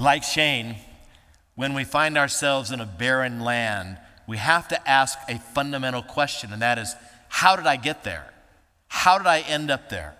Like 0.00 0.22
Shane, 0.22 0.76
when 1.56 1.74
we 1.74 1.84
find 1.84 2.16
ourselves 2.16 2.70
in 2.70 2.80
a 2.80 2.86
barren 2.86 3.40
land, 3.40 3.98
we 4.26 4.38
have 4.38 4.66
to 4.68 4.88
ask 4.88 5.18
a 5.28 5.38
fundamental 5.38 6.02
question, 6.02 6.54
and 6.54 6.62
that 6.62 6.78
is 6.78 6.96
how 7.28 7.54
did 7.54 7.66
I 7.66 7.76
get 7.76 8.02
there? 8.02 8.24
How 8.88 9.18
did 9.18 9.26
I 9.26 9.40
end 9.40 9.70
up 9.70 9.90
there? 9.90 10.16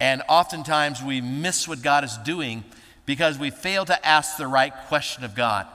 And 0.00 0.22
oftentimes 0.30 1.02
we 1.02 1.20
miss 1.20 1.68
what 1.68 1.82
God 1.82 2.04
is 2.04 2.16
doing 2.24 2.64
because 3.04 3.38
we 3.38 3.50
fail 3.50 3.84
to 3.84 4.06
ask 4.06 4.38
the 4.38 4.46
right 4.46 4.72
question 4.88 5.24
of 5.24 5.34
God. 5.34 5.66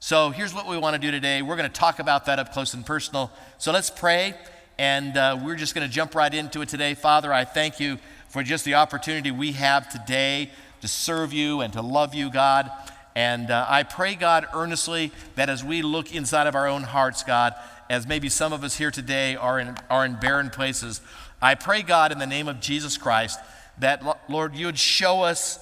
So 0.00 0.30
here's 0.30 0.54
what 0.54 0.66
we 0.66 0.78
want 0.78 0.94
to 0.94 0.98
do 0.98 1.10
today. 1.10 1.42
We're 1.42 1.56
going 1.56 1.70
to 1.70 1.80
talk 1.80 1.98
about 1.98 2.24
that 2.24 2.38
up 2.38 2.54
close 2.54 2.72
and 2.72 2.86
personal. 2.86 3.30
So 3.58 3.70
let's 3.70 3.90
pray, 3.90 4.32
and 4.78 5.14
uh, 5.14 5.38
we're 5.44 5.56
just 5.56 5.74
going 5.74 5.86
to 5.86 5.92
jump 5.92 6.14
right 6.14 6.32
into 6.32 6.62
it 6.62 6.70
today. 6.70 6.94
Father, 6.94 7.34
I 7.34 7.44
thank 7.44 7.80
you 7.80 7.98
for 8.30 8.42
just 8.42 8.64
the 8.64 8.76
opportunity 8.76 9.30
we 9.30 9.52
have 9.52 9.90
today 9.90 10.52
to 10.80 10.88
serve 10.88 11.32
you 11.32 11.60
and 11.60 11.72
to 11.72 11.82
love 11.82 12.14
you, 12.14 12.30
God. 12.30 12.70
And 13.14 13.50
uh, 13.50 13.66
I 13.68 13.82
pray, 13.82 14.14
God, 14.14 14.46
earnestly 14.54 15.12
that 15.34 15.48
as 15.48 15.64
we 15.64 15.82
look 15.82 16.14
inside 16.14 16.46
of 16.46 16.54
our 16.54 16.68
own 16.68 16.84
hearts, 16.84 17.22
God, 17.24 17.54
as 17.90 18.06
maybe 18.06 18.28
some 18.28 18.52
of 18.52 18.62
us 18.62 18.76
here 18.76 18.90
today 18.90 19.34
are 19.34 19.58
in, 19.58 19.76
are 19.90 20.04
in 20.04 20.14
barren 20.20 20.50
places, 20.50 21.00
I 21.40 21.54
pray, 21.54 21.82
God, 21.82 22.12
in 22.12 22.18
the 22.18 22.26
name 22.26 22.48
of 22.48 22.60
Jesus 22.60 22.96
Christ, 22.96 23.40
that, 23.78 24.02
Lord, 24.28 24.54
you 24.54 24.66
would 24.66 24.78
show 24.78 25.22
us 25.22 25.58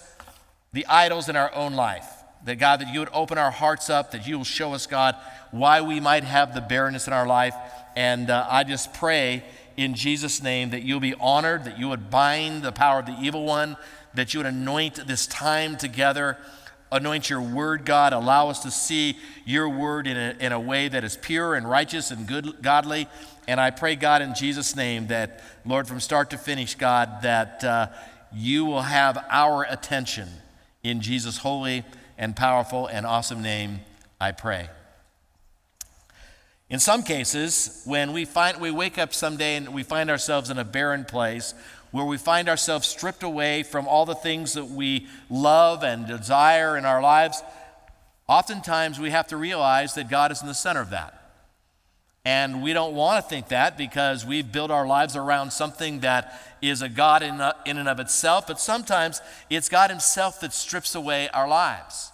the 0.73 0.87
idols 0.87 1.29
in 1.29 1.37
our 1.37 1.55
own 1.55 1.75
life. 1.75 2.07
That, 2.45 2.57
God, 2.57 2.81
that 2.81 2.93
you 2.93 3.01
would 3.01 3.09
open 3.13 3.39
our 3.39 3.51
hearts 3.51 3.91
up, 3.91 4.13
that 4.13 4.27
you 4.27 4.37
will 4.37 4.45
show 4.45 4.75
us, 4.75 4.87
God, 4.87 5.17
why 5.51 5.81
we 5.81 6.01
might 6.01 6.25
have 6.25 6.55
the 6.55 6.61
barrenness 6.61 7.07
in 7.07 7.13
our 7.13 7.27
life. 7.27 7.55
And 7.97 8.31
uh, 8.31 8.47
I 8.49 8.65
just 8.65 8.93
pray 8.95 9.43
in 9.77 9.95
Jesus' 9.95 10.43
name 10.43 10.71
that 10.71 10.83
you'll 10.83 11.01
be 11.01 11.15
honored, 11.15 11.65
that 11.65 11.79
you 11.79 11.89
would 11.89 12.11
bind 12.11 12.63
the 12.63 12.73
power 12.73 13.01
of 13.01 13.07
the 13.07 13.17
evil 13.21 13.45
one, 13.45 13.77
that 14.17 14.35
you 14.35 14.41
would 14.41 14.47
anoint 14.47 15.07
this 15.07 15.27
time 15.27 15.77
together. 15.77 16.37
Anoint 16.91 17.31
your 17.31 17.41
word, 17.41 17.85
God. 17.85 18.13
Allow 18.13 18.49
us 18.49 18.61
to 18.61 18.71
see 18.71 19.19
your 19.45 19.69
word 19.69 20.07
in 20.07 20.17
a, 20.17 20.37
in 20.41 20.53
a 20.53 20.61
way 20.61 20.89
that 20.89 21.05
is 21.05 21.17
pure 21.17 21.55
and 21.55 21.69
righteous 21.69 22.11
and 22.11 22.27
good, 22.27 22.63
godly. 22.63 23.09
And 23.49 23.61
I 23.61 23.71
pray, 23.71 23.97
God, 23.97 24.23
in 24.23 24.35
Jesus' 24.35 24.75
name, 24.77 25.09
that, 25.09 25.43
Lord, 25.65 25.87
from 25.87 26.01
start 26.01 26.31
to 26.31 26.39
finish, 26.39 26.75
God, 26.75 27.23
that 27.23 27.65
uh, 27.65 27.89
you 28.33 28.65
will 28.65 28.83
have 28.83 29.25
our 29.31 29.65
attention 29.65 30.29
in 30.83 31.01
Jesus' 31.01 31.39
holy 31.39 31.85
and 32.19 32.35
powerful 32.35 32.87
and 32.87 33.05
awesome 33.05 33.43
name, 33.43 33.81
I 34.21 34.33
pray. 34.33 34.69
In 36.69 36.81
some 36.81 37.05
cases, 37.05 37.83
when 37.85 38.13
we, 38.13 38.25
find, 38.25 38.61
we 38.61 38.73
wake 38.73 38.99
up 38.99 39.15
someday 39.15 39.57
and 39.57 39.73
we 39.73 39.85
find 39.85 40.11
ourselves 40.11 40.51
in 40.51 40.59
a 40.59 40.65
barren 40.65 41.05
place, 41.05 41.55
where 41.97 42.05
we 42.05 42.19
find 42.19 42.49
ourselves 42.49 42.87
stripped 42.87 43.23
away 43.23 43.63
from 43.63 43.89
all 43.89 44.05
the 44.05 44.15
things 44.15 44.53
that 44.53 44.67
we 44.67 45.07
love 45.31 45.83
and 45.83 46.07
desire 46.07 46.77
in 46.77 46.85
our 46.85 47.01
lives, 47.01 47.43
oftentimes 48.29 49.01
we 49.01 49.11
have 49.11 49.27
to 49.29 49.37
realize 49.37 49.95
that 49.95 50.11
God 50.11 50.31
is 50.31 50.43
in 50.43 50.47
the 50.47 50.55
center 50.55 50.81
of 50.81 50.91
that. 50.91 51.15
And 52.27 52.63
we 52.63 52.73
don't 52.73 52.95
want 52.95 53.25
to 53.25 53.29
think 53.29 53.49
that 53.49 53.79
because 53.79 54.27
we've 54.27 54.51
built 54.51 54.71
our 54.71 54.87
lives 54.87 55.17
around 55.17 55.53
something 55.53 56.01
that 56.01 56.39
is 56.61 56.83
a 56.83 56.89
God 56.89 57.23
in, 57.23 57.41
uh, 57.41 57.53
in 57.65 57.79
and 57.79 57.89
of 57.89 58.01
itself, 58.01 58.47
but 58.47 58.61
sometimes 58.61 59.23
it's 59.49 59.69
God 59.69 59.91
Himself 59.91 60.41
that 60.41 60.53
strips 60.53 60.95
away 60.95 61.29
our 61.29 61.49
lives 61.49 62.11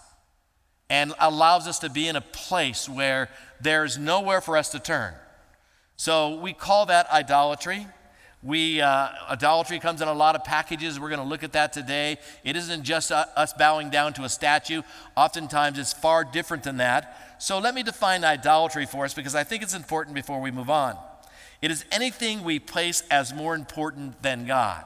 and 0.91 1.15
allows 1.19 1.67
us 1.67 1.79
to 1.79 1.89
be 1.89 2.07
in 2.07 2.17
a 2.17 2.21
place 2.21 2.89
where 2.89 3.31
there's 3.61 3.97
nowhere 3.97 4.43
for 4.43 4.57
us 4.57 4.69
to 4.69 4.79
turn. 4.79 5.15
So 5.97 6.37
we 6.37 6.53
call 6.53 6.87
that 6.87 7.11
idolatry. 7.11 7.87
We, 8.45 8.81
uh, 8.81 9.09
idolatry 9.31 9.79
comes 9.79 10.03
in 10.03 10.09
a 10.09 10.13
lot 10.13 10.35
of 10.35 10.43
packages. 10.43 10.99
We're 10.99 11.11
going 11.11 11.21
to 11.21 11.27
look 11.27 11.45
at 11.45 11.53
that 11.53 11.73
today. 11.73 12.19
It 12.43 12.57
isn't 12.57 12.83
just 12.83 13.13
us 13.13 13.53
bowing 13.53 13.89
down 13.89 14.15
to 14.15 14.25
a 14.25 14.29
statue, 14.29 14.83
oftentimes, 15.17 15.79
it's 15.79 15.93
far 15.93 16.25
different 16.25 16.65
than 16.65 16.79
that. 16.79 17.37
So, 17.39 17.61
let 17.61 17.75
me 17.75 17.85
define 17.85 18.25
idolatry 18.25 18.87
for 18.87 19.05
us 19.05 19.15
because 19.15 19.37
I 19.37 19.45
think 19.45 19.63
it's 19.63 19.75
important 19.75 20.17
before 20.17 20.41
we 20.41 20.51
move 20.51 20.71
on. 20.71 20.97
It 21.61 21.71
is 21.71 21.85
anything 21.93 22.43
we 22.43 22.59
place 22.59 23.05
as 23.11 23.33
more 23.33 23.55
important 23.55 24.21
than 24.23 24.45
God. 24.45 24.85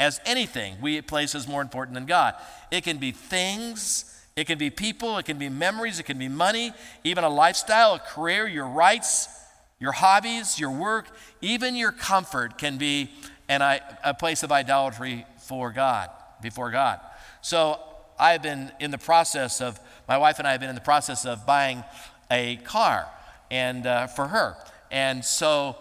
As 0.00 0.20
anything 0.24 0.76
we 0.80 1.00
place 1.02 1.34
as 1.34 1.46
more 1.46 1.60
important 1.60 1.94
than 1.94 2.06
God. 2.06 2.34
It 2.70 2.84
can 2.84 2.96
be 2.96 3.12
things, 3.12 4.18
it 4.34 4.46
can 4.46 4.56
be 4.56 4.70
people, 4.70 5.18
it 5.18 5.26
can 5.26 5.36
be 5.36 5.50
memories, 5.50 5.98
it 5.98 6.04
can 6.04 6.18
be 6.18 6.28
money, 6.28 6.72
even 7.04 7.24
a 7.24 7.28
lifestyle, 7.28 7.94
a 7.94 7.98
career, 7.98 8.46
your 8.46 8.66
rights 8.66 9.28
your 9.78 9.92
hobbies, 9.92 10.58
your 10.58 10.70
work, 10.70 11.06
even 11.40 11.76
your 11.76 11.92
comfort 11.92 12.58
can 12.58 12.78
be 12.78 13.10
an, 13.48 13.62
a 13.62 14.14
place 14.14 14.42
of 14.42 14.50
idolatry 14.50 15.26
for 15.38 15.70
God, 15.70 16.10
before 16.42 16.70
God. 16.70 17.00
So 17.42 17.78
I've 18.18 18.42
been 18.42 18.72
in 18.80 18.90
the 18.90 18.98
process 18.98 19.60
of, 19.60 19.78
my 20.08 20.18
wife 20.18 20.38
and 20.38 20.48
I 20.48 20.52
have 20.52 20.60
been 20.60 20.70
in 20.70 20.74
the 20.74 20.80
process 20.80 21.26
of 21.26 21.46
buying 21.46 21.84
a 22.30 22.56
car 22.56 23.06
and 23.50 23.86
uh, 23.86 24.06
for 24.06 24.28
her. 24.28 24.56
And 24.90 25.24
so, 25.24 25.76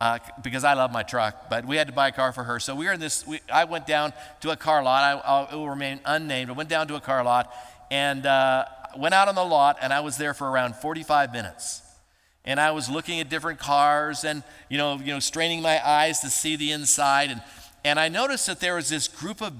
uh, 0.00 0.18
because 0.42 0.64
I 0.64 0.74
love 0.74 0.92
my 0.92 1.02
truck, 1.02 1.50
but 1.50 1.66
we 1.66 1.76
had 1.76 1.88
to 1.88 1.92
buy 1.92 2.08
a 2.08 2.12
car 2.12 2.32
for 2.32 2.44
her. 2.44 2.60
So 2.60 2.74
we 2.74 2.86
were 2.86 2.92
in 2.92 3.00
this, 3.00 3.26
we, 3.26 3.40
I 3.52 3.64
went 3.64 3.86
down 3.86 4.12
to 4.40 4.50
a 4.50 4.56
car 4.56 4.82
lot. 4.82 5.02
I, 5.02 5.20
I'll, 5.28 5.48
it 5.50 5.56
will 5.56 5.68
remain 5.68 6.00
unnamed. 6.04 6.50
I 6.50 6.52
went 6.52 6.68
down 6.68 6.86
to 6.88 6.94
a 6.94 7.00
car 7.00 7.24
lot 7.24 7.52
and 7.90 8.24
uh, 8.24 8.64
went 8.96 9.14
out 9.14 9.26
on 9.26 9.34
the 9.34 9.44
lot, 9.44 9.78
and 9.82 9.92
I 9.92 10.00
was 10.00 10.16
there 10.16 10.32
for 10.32 10.48
around 10.48 10.76
45 10.76 11.32
minutes 11.32 11.82
and 12.44 12.60
I 12.60 12.70
was 12.70 12.88
looking 12.88 13.20
at 13.20 13.28
different 13.28 13.58
cars 13.58 14.24
and 14.24 14.42
you 14.68 14.78
know, 14.78 14.96
you 14.96 15.12
know, 15.12 15.20
straining 15.20 15.62
my 15.62 15.86
eyes 15.86 16.20
to 16.20 16.30
see 16.30 16.56
the 16.56 16.72
inside 16.72 17.30
and 17.30 17.42
and 17.84 17.98
I 17.98 18.08
noticed 18.08 18.46
that 18.46 18.60
there 18.60 18.74
was 18.74 18.88
this 18.88 19.08
group 19.08 19.40
of 19.40 19.54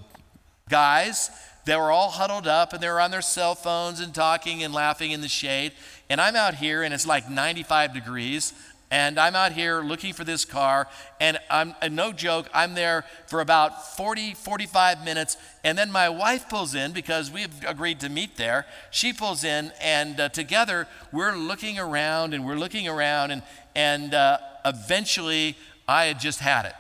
guys 0.69 1.31
that 1.65 1.79
were 1.79 1.91
all 1.91 2.11
huddled 2.11 2.47
up 2.47 2.73
and 2.73 2.83
they 2.83 2.89
were 2.89 3.01
on 3.01 3.11
their 3.11 3.23
cell 3.23 3.55
phones 3.55 4.01
and 4.01 4.15
talking 4.15 4.63
and 4.63 4.73
laughing 4.73 5.11
in 5.11 5.21
the 5.21 5.29
shade. 5.29 5.73
And 6.09 6.21
I'm 6.21 6.37
out 6.37 6.55
here 6.55 6.83
and 6.83 6.93
it's 6.93 7.07
like 7.07 7.31
95 7.31 7.95
degrees 7.95 8.53
and 8.91 9.19
I'm 9.19 9.37
out 9.37 9.53
here 9.53 9.83
looking 9.83 10.13
for 10.13 10.25
this 10.25 10.45
car, 10.45 10.89
and 11.21 11.39
I'm 11.49 11.75
and 11.81 11.95
no 11.95 12.13
joke, 12.13 12.49
I'm 12.53 12.75
there 12.75 13.05
for 13.27 13.41
about 13.41 13.97
40, 13.97 14.35
45 14.35 15.05
minutes, 15.05 15.37
and 15.63 15.79
then 15.79 15.93
my 15.93 16.09
wife 16.09 16.49
pulls 16.49 16.75
in 16.75 16.93
because 16.93 17.31
we've 17.31 17.53
agreed 17.67 18.01
to 18.01 18.09
meet 18.09 18.37
there. 18.37 18.67
She 18.91 19.13
pulls 19.13 19.45
in, 19.45 19.73
and 19.81 20.19
uh, 20.19 20.29
together 20.31 20.89
we're 21.13 21.37
looking 21.37 21.79
around 21.79 22.35
and 22.35 22.45
we're 22.45 22.59
looking 22.59 22.89
around, 22.89 23.31
and 23.31 23.43
and 23.77 24.13
uh, 24.13 24.39
eventually 24.65 25.57
I 25.87 26.07
had 26.07 26.19
just 26.19 26.41
had 26.41 26.67
it. 26.67 26.75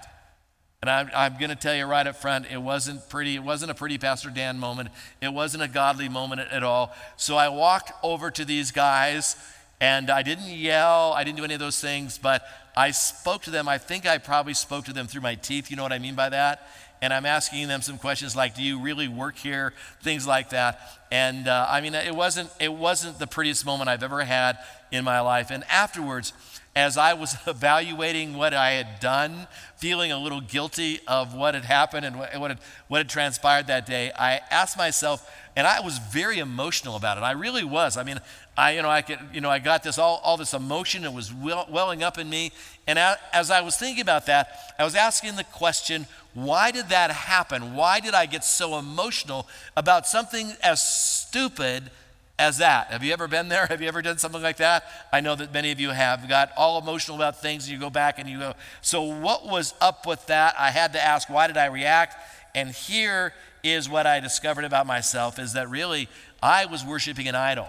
And 0.82 0.88
I'm, 0.88 1.10
I'm 1.15 1.37
going 1.37 1.50
to 1.50 1.56
tell 1.56 1.75
you 1.75 1.84
right 1.84 2.06
up 2.06 2.16
front, 2.16 2.47
it 2.50 2.60
wasn't 2.60 3.06
pretty. 3.10 3.37
It 3.37 3.42
wasn't 3.42 3.71
a 3.71 3.75
pretty 3.75 3.98
Pastor 3.98 4.31
Dan 4.31 4.59
moment. 4.59 4.88
It 5.21 5.32
wasn't 5.32 5.62
a 5.62 5.69
godly 5.69 6.09
moment 6.09 6.41
at 6.41 6.62
all. 6.62 6.94
So 7.16 7.37
I 7.37 7.50
walked 7.50 7.92
over 8.03 8.31
to 8.31 8.44
these 8.47 8.71
guys 8.71 9.37
and 9.80 10.10
I 10.10 10.22
didn't 10.22 10.48
yell, 10.48 11.12
I 11.14 11.24
didn't 11.24 11.38
do 11.38 11.44
any 11.44 11.54
of 11.54 11.60
those 11.60 11.80
things, 11.80 12.18
but 12.18 12.42
I 12.76 12.91
spoke 12.91 13.42
to 13.42 13.50
them. 13.50 13.68
I 13.68 13.78
think 13.78 14.06
I 14.06 14.18
probably 14.18 14.54
spoke 14.54 14.84
to 14.86 14.92
them 14.92 15.06
through 15.06 15.22
my 15.22 15.34
teeth. 15.34 15.70
You 15.70 15.76
know 15.76 15.82
what 15.82 15.92
I 15.92 15.98
mean 15.98 16.14
by 16.14 16.28
that? 16.28 16.68
And 17.02 17.14
I'm 17.14 17.24
asking 17.24 17.68
them 17.68 17.80
some 17.82 17.98
questions 17.98 18.36
like, 18.36 18.54
"Do 18.54 18.62
you 18.62 18.80
really 18.80 19.08
work 19.08 19.36
here?" 19.36 19.72
Things 20.02 20.26
like 20.26 20.50
that. 20.50 20.80
And 21.10 21.48
uh, 21.48 21.66
I 21.68 21.80
mean, 21.80 21.94
it 21.94 22.14
wasn't 22.14 22.50
it 22.60 22.72
wasn't 22.72 23.18
the 23.18 23.26
prettiest 23.26 23.64
moment 23.64 23.88
I've 23.88 24.02
ever 24.02 24.22
had 24.24 24.58
in 24.92 25.04
my 25.04 25.20
life. 25.20 25.50
And 25.50 25.64
afterwards, 25.70 26.32
as 26.76 26.96
I 26.96 27.14
was 27.14 27.36
evaluating 27.46 28.36
what 28.36 28.54
I 28.54 28.72
had 28.72 29.00
done, 29.00 29.48
feeling 29.76 30.12
a 30.12 30.18
little 30.18 30.40
guilty 30.40 31.00
of 31.06 31.34
what 31.34 31.54
had 31.54 31.64
happened 31.64 32.06
and 32.06 32.18
what, 32.18 32.38
what, 32.38 32.50
had, 32.50 32.60
what 32.88 32.98
had 32.98 33.08
transpired 33.08 33.66
that 33.68 33.86
day, 33.86 34.12
I 34.18 34.40
asked 34.50 34.76
myself, 34.76 35.28
and 35.56 35.66
I 35.66 35.80
was 35.80 35.98
very 35.98 36.38
emotional 36.38 36.96
about 36.96 37.18
it. 37.18 37.22
I 37.22 37.32
really 37.32 37.64
was. 37.64 37.96
I 37.96 38.04
mean, 38.04 38.20
I, 38.56 38.72
you 38.72 38.82
know, 38.82 38.90
I 38.90 39.02
could, 39.02 39.18
you 39.32 39.40
know, 39.40 39.50
I 39.50 39.58
got 39.58 39.82
this 39.82 39.98
all, 39.98 40.20
all 40.22 40.36
this 40.36 40.54
emotion 40.54 41.02
that 41.02 41.12
was 41.12 41.32
well, 41.32 41.66
welling 41.70 42.02
up 42.02 42.18
in 42.18 42.28
me. 42.28 42.52
And 42.90 42.98
as 43.32 43.52
I 43.52 43.60
was 43.60 43.76
thinking 43.76 44.02
about 44.02 44.26
that, 44.26 44.74
I 44.76 44.82
was 44.82 44.96
asking 44.96 45.36
the 45.36 45.44
question, 45.44 46.08
why 46.34 46.72
did 46.72 46.88
that 46.88 47.12
happen? 47.12 47.76
Why 47.76 48.00
did 48.00 48.14
I 48.14 48.26
get 48.26 48.42
so 48.42 48.80
emotional 48.80 49.46
about 49.76 50.08
something 50.08 50.54
as 50.60 50.82
stupid 50.82 51.92
as 52.36 52.59
that? 52.59 52.88
Have 52.88 53.04
you 53.04 53.12
ever 53.12 53.28
been 53.28 53.48
there? 53.48 53.66
Have 53.70 53.80
you 53.80 53.86
ever 53.86 54.03
done 54.03 54.18
something 54.18 54.42
like 54.42 54.56
that? 54.56 54.86
I 55.12 55.20
know 55.20 55.36
that 55.36 55.54
many 55.54 55.70
of 55.70 55.78
you 55.78 55.91
have 55.91 56.28
got 56.28 56.50
all 56.56 56.80
emotional 56.80 57.16
about 57.16 57.41
things 57.41 57.66
and 57.66 57.72
you 57.72 57.78
go 57.78 57.91
back 57.91 58.18
and 58.18 58.28
you 58.28 58.41
go, 58.41 58.54
so 58.80 59.03
what 59.03 59.47
was 59.47 59.72
up 59.80 60.04
with 60.04 60.26
that? 60.26 60.56
I 60.59 60.72
had 60.72 60.92
to 60.94 61.00
ask, 61.00 61.30
why 61.30 61.47
did 61.47 61.56
I 61.56 61.66
react? 61.66 62.16
And 62.56 62.70
here 62.70 63.32
is 63.62 63.88
what 63.88 64.04
I 64.04 64.18
discovered 64.18 64.65
about 64.65 64.88
myself 64.88 65.38
is 65.38 65.53
that 65.53 65.70
really 65.70 66.09
I 66.42 66.66
was 66.66 66.84
worshiping 66.84 67.28
an 67.28 67.36
idol 67.36 67.68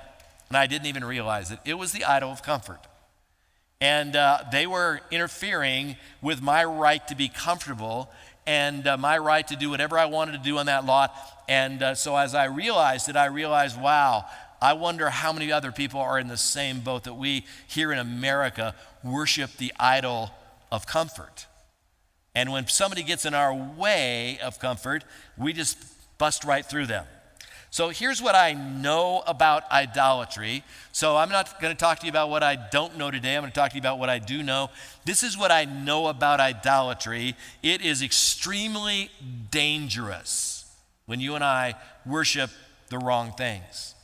and 0.50 0.58
I 0.58 0.66
didn't 0.66 0.88
even 0.88 1.06
realize 1.06 1.52
it. 1.52 1.60
It 1.64 1.76
was 1.76 1.92
the 1.92 2.06
idol 2.06 2.32
of 2.32 2.42
comfort. 2.42 2.80
And 3.82 4.16
uh, 4.16 4.44
they 4.52 4.68
were 4.68 5.02
interfering 5.10 5.98
with 6.22 6.42
my 6.42 6.64
right 6.64 7.06
to 7.08 7.16
be 7.16 7.28
comfortable 7.28 8.12
and 8.46 8.88
uh, 8.88 8.96
my 8.98 9.18
right 9.18 9.48
to 9.48 9.56
do 9.56 9.72
whatever 9.72 9.98
I 9.98 10.06
wanted 10.06 10.34
to 10.34 10.38
do 10.38 10.60
on 10.60 10.68
that 10.68 10.86
lot. 10.86 11.16
And 11.50 11.82
uh, 11.82 11.96
so 11.96 12.16
as 12.16 12.36
I 12.36 12.46
realized 12.46 13.10
it, 13.10 13.16
I 13.16 13.26
realized, 13.26 13.82
wow, 13.82 14.26
I 14.62 14.74
wonder 14.74 15.10
how 15.10 15.34
many 15.34 15.52
other 15.52 15.72
people 15.72 16.00
are 16.00 16.20
in 16.20 16.28
the 16.28 16.38
same 16.38 16.82
boat 16.82 17.06
that 17.06 17.16
we 17.16 17.46
here 17.68 17.92
in 17.92 17.98
America 17.98 18.76
worship 19.04 19.58
the 19.58 19.74
idol 19.80 20.30
of 20.72 20.86
comfort. 20.86 21.48
And 22.36 22.52
when 22.52 22.68
somebody 22.68 23.04
gets 23.04 23.26
in 23.26 23.34
our 23.34 23.54
way 23.54 24.40
of 24.44 24.60
comfort, 24.60 25.04
we 25.38 25.54
just 25.54 25.78
bust 26.20 26.44
right 26.44 26.66
through 26.66 26.86
them. 26.86 27.06
So 27.72 27.88
here's 27.88 28.22
what 28.22 28.36
I 28.36 28.52
know 28.52 29.24
about 29.26 29.72
idolatry. 29.72 30.62
So 30.92 31.16
I'm 31.16 31.30
not 31.30 31.62
going 31.62 31.74
to 31.74 31.80
talk 31.80 32.00
to 32.00 32.06
you 32.06 32.10
about 32.10 32.30
what 32.30 32.44
I 32.44 32.58
don't 32.58 32.98
know 32.98 33.10
today. 33.10 33.38
I'm 33.38 33.44
going 33.44 33.52
to 33.52 33.58
talk 33.58 33.72
to 33.72 33.78
you 33.78 33.82
about 33.82 33.98
what 33.98 34.10
I 34.10 34.20
do 34.20 34.44
know. 34.44 34.70
This 35.06 35.24
is 35.24 35.38
what 35.38 35.52
I 35.52 35.64
know 35.64 36.08
about 36.08 36.42
idolatry. 36.42 37.34
It 37.64 37.82
is 37.82 38.02
extremely 38.02 39.10
dangerous 39.52 40.66
when 41.06 41.22
you 41.22 41.36
and 41.36 41.46
I 41.46 41.76
worship 42.06 42.50
the 42.90 42.98
wrong 42.98 43.32
things. 43.32 43.96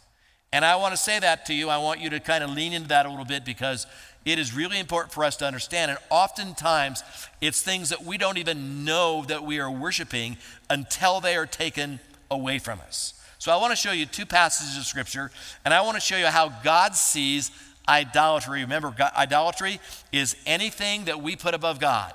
And 0.54 0.64
I 0.64 0.78
want 0.78 0.94
to 0.94 0.98
say 0.98 1.20
that 1.20 1.46
to 1.48 1.54
you. 1.54 1.68
I 1.68 1.78
want 1.78 2.00
you 2.00 2.10
to 2.12 2.22
kind 2.22 2.46
of 2.46 2.50
lean 2.52 2.72
into 2.72 2.88
that 2.88 3.06
a 3.06 3.10
little 3.10 3.26
bit 3.26 3.44
because 3.44 3.86
it 4.24 4.40
is 4.40 4.56
really 4.56 4.80
important 4.80 5.12
for 5.12 5.26
us 5.26 5.36
to 5.38 5.46
understand. 5.46 5.92
And 5.92 6.00
oftentimes, 6.10 7.04
it's 7.42 7.62
things 7.62 7.90
that 7.90 8.06
we 8.06 8.18
don't 8.18 8.38
even 8.38 8.86
know 8.86 9.26
that 9.26 9.44
we 9.44 9.60
are 9.60 9.70
worshiping 9.70 10.38
until 10.70 11.20
they 11.20 11.36
are 11.36 11.46
taken 11.46 12.00
away 12.32 12.60
from 12.60 12.80
us. 12.80 13.14
So 13.40 13.52
I 13.52 13.58
want 13.58 13.72
to 13.72 13.76
show 13.76 13.92
you 13.92 14.06
two 14.06 14.26
passages 14.26 14.78
of 14.78 14.86
scripture, 14.86 15.32
and 15.64 15.74
I 15.74 15.82
want 15.82 15.96
to 15.96 16.02
show 16.02 16.18
you 16.18 16.28
how 16.28 16.50
God 16.64 16.96
sees 16.96 17.52
idolatry. 17.88 18.62
Remember, 18.62 18.94
God, 18.98 19.12
idolatry 19.16 19.80
is 20.12 20.36
anything 20.46 21.06
that 21.06 21.22
we 21.22 21.36
put 21.36 21.54
above 21.54 21.80
God. 21.80 22.14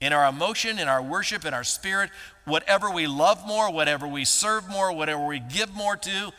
In 0.00 0.12
our 0.12 0.28
emotion, 0.28 0.78
in 0.78 0.88
our 0.88 1.02
worship, 1.02 1.44
in 1.44 1.52
our 1.52 1.64
spirit, 1.64 2.10
whatever 2.44 2.90
we 2.90 3.06
love 3.06 3.46
more, 3.46 3.70
whatever 3.70 4.06
we 4.06 4.24
serve 4.24 4.68
more, 4.68 4.92
whatever 4.92 5.26
we 5.26 5.40
give 5.40 5.74
more 5.74 5.96
to, 5.96 6.32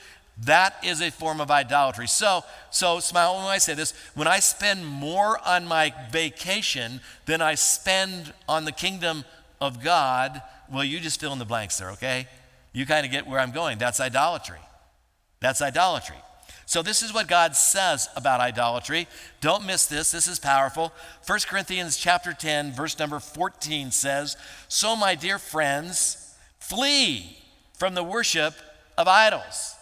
that 0.46 0.76
is 0.84 1.02
a 1.02 1.12
form 1.12 1.40
of 1.40 1.52
idolatry. 1.52 2.08
So, 2.08 2.44
so 2.72 3.00
smile 3.00 3.36
when 3.36 3.46
I 3.46 3.60
say 3.60 3.76
this. 3.76 3.94
When 4.16 4.28
I 4.28 4.40
spend 4.40 4.86
more 4.86 5.38
on 5.46 5.68
my 5.68 5.94
vacation 6.12 7.02
than 7.26 7.42
I 7.42 7.56
spend 7.56 8.34
on 8.48 8.66
the 8.66 8.72
kingdom 8.72 9.26
of 9.60 9.84
God, 9.84 10.42
well, 10.72 10.84
you 10.84 11.00
just 11.00 11.20
fill 11.20 11.34
in 11.34 11.40
the 11.40 11.46
blanks 11.46 11.78
there, 11.78 11.92
okay? 11.92 12.28
You 12.74 12.86
kind 12.86 13.06
of 13.06 13.12
get 13.12 13.28
where 13.28 13.40
I'm 13.40 13.52
going. 13.52 13.78
That's 13.78 14.00
idolatry. 14.00 14.60
That's 15.40 15.62
idolatry. 15.62 16.18
So 16.66 16.82
this 16.82 17.02
is 17.02 17.14
what 17.14 17.28
God 17.28 17.56
says 17.56 18.08
about 18.16 18.40
idolatry. 18.40 19.08
Don't 19.42 19.66
miss 19.66 19.88
this. 19.88 20.12
This 20.12 20.28
is 20.28 20.40
powerful. 20.40 20.94
1 21.26 21.40
Corinthians 21.48 21.98
chapter 21.98 22.32
10 22.34 22.72
verse 22.72 22.98
number 22.98 23.20
14 23.20 23.92
says, 23.92 24.38
"So 24.70 24.96
my 24.96 25.16
dear 25.16 25.38
friends, 25.38 26.34
flee 26.60 27.44
from 27.78 27.94
the 27.94 28.04
worship 28.04 28.56
of 28.98 29.08
idols." 29.08 29.76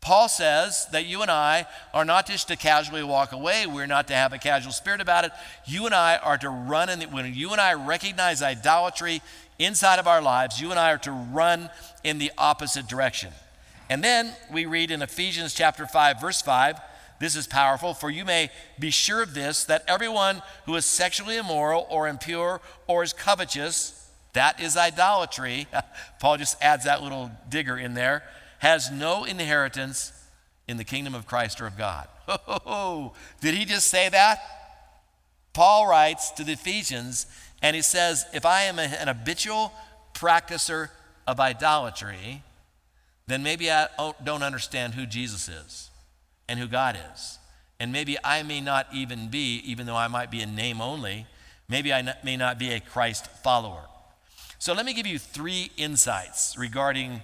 Paul 0.00 0.28
says 0.28 0.86
that 0.92 1.06
you 1.06 1.22
and 1.22 1.30
I 1.30 1.66
are 1.92 2.04
not 2.04 2.26
just 2.26 2.48
to 2.48 2.56
casually 2.56 3.02
walk 3.02 3.32
away. 3.32 3.66
We're 3.66 3.86
not 3.86 4.08
to 4.08 4.14
have 4.14 4.32
a 4.32 4.38
casual 4.38 4.72
spirit 4.72 5.00
about 5.00 5.24
it. 5.24 5.32
You 5.66 5.86
and 5.86 5.94
I 5.94 6.16
are 6.16 6.38
to 6.38 6.48
run, 6.48 6.88
and 6.88 7.02
when 7.12 7.34
you 7.34 7.50
and 7.50 7.60
I 7.60 7.74
recognize 7.74 8.40
idolatry 8.40 9.22
inside 9.58 9.98
of 9.98 10.06
our 10.06 10.22
lives, 10.22 10.60
you 10.60 10.70
and 10.70 10.78
I 10.78 10.92
are 10.92 10.98
to 10.98 11.10
run 11.10 11.68
in 12.04 12.18
the 12.18 12.30
opposite 12.38 12.86
direction. 12.86 13.32
And 13.90 14.04
then 14.04 14.32
we 14.52 14.66
read 14.66 14.90
in 14.90 15.02
Ephesians 15.02 15.54
chapter 15.54 15.86
5, 15.86 16.20
verse 16.20 16.42
5, 16.42 16.80
this 17.20 17.34
is 17.34 17.46
powerful. 17.46 17.94
For 17.94 18.10
you 18.10 18.24
may 18.24 18.50
be 18.78 18.90
sure 18.90 19.22
of 19.22 19.34
this, 19.34 19.64
that 19.64 19.84
everyone 19.88 20.42
who 20.66 20.76
is 20.76 20.84
sexually 20.84 21.36
immoral 21.36 21.86
or 21.90 22.06
impure 22.08 22.60
or 22.86 23.02
is 23.02 23.12
covetous, 23.12 24.08
that 24.34 24.60
is 24.60 24.76
idolatry. 24.76 25.66
Paul 26.20 26.36
just 26.36 26.62
adds 26.62 26.84
that 26.84 27.02
little 27.02 27.30
digger 27.48 27.76
in 27.76 27.94
there, 27.94 28.22
has 28.58 28.90
no 28.90 29.24
inheritance 29.24 30.12
in 30.66 30.76
the 30.76 30.84
kingdom 30.84 31.14
of 31.14 31.26
Christ 31.26 31.60
or 31.60 31.66
of 31.66 31.76
God. 31.76 32.08
Oh, 32.70 33.14
did 33.40 33.54
he 33.54 33.64
just 33.64 33.88
say 33.88 34.10
that? 34.10 34.38
Paul 35.54 35.88
writes 35.88 36.30
to 36.32 36.44
the 36.44 36.52
Ephesians, 36.52 37.26
and 37.62 37.74
he 37.74 37.80
says, 37.80 38.26
If 38.34 38.44
I 38.44 38.62
am 38.64 38.78
an 38.78 39.08
habitual 39.08 39.72
practicer 40.12 40.90
of 41.26 41.40
idolatry, 41.40 42.42
then 43.26 43.42
maybe 43.42 43.70
I 43.70 43.88
don't 44.22 44.42
understand 44.42 44.94
who 44.94 45.06
Jesus 45.06 45.48
is 45.48 45.90
and 46.48 46.58
who 46.58 46.66
God 46.66 46.98
is. 47.14 47.38
And 47.80 47.92
maybe 47.92 48.16
I 48.22 48.42
may 48.42 48.60
not 48.60 48.88
even 48.92 49.28
be, 49.28 49.62
even 49.64 49.86
though 49.86 49.96
I 49.96 50.08
might 50.08 50.30
be 50.30 50.42
in 50.42 50.54
name 50.54 50.80
only, 50.80 51.26
maybe 51.68 51.92
I 51.92 52.14
may 52.22 52.36
not 52.36 52.58
be 52.58 52.72
a 52.72 52.80
Christ 52.80 53.26
follower. 53.42 53.84
So 54.58 54.72
let 54.72 54.84
me 54.84 54.94
give 54.94 55.06
you 55.06 55.18
three 55.18 55.70
insights 55.76 56.56
regarding 56.58 57.22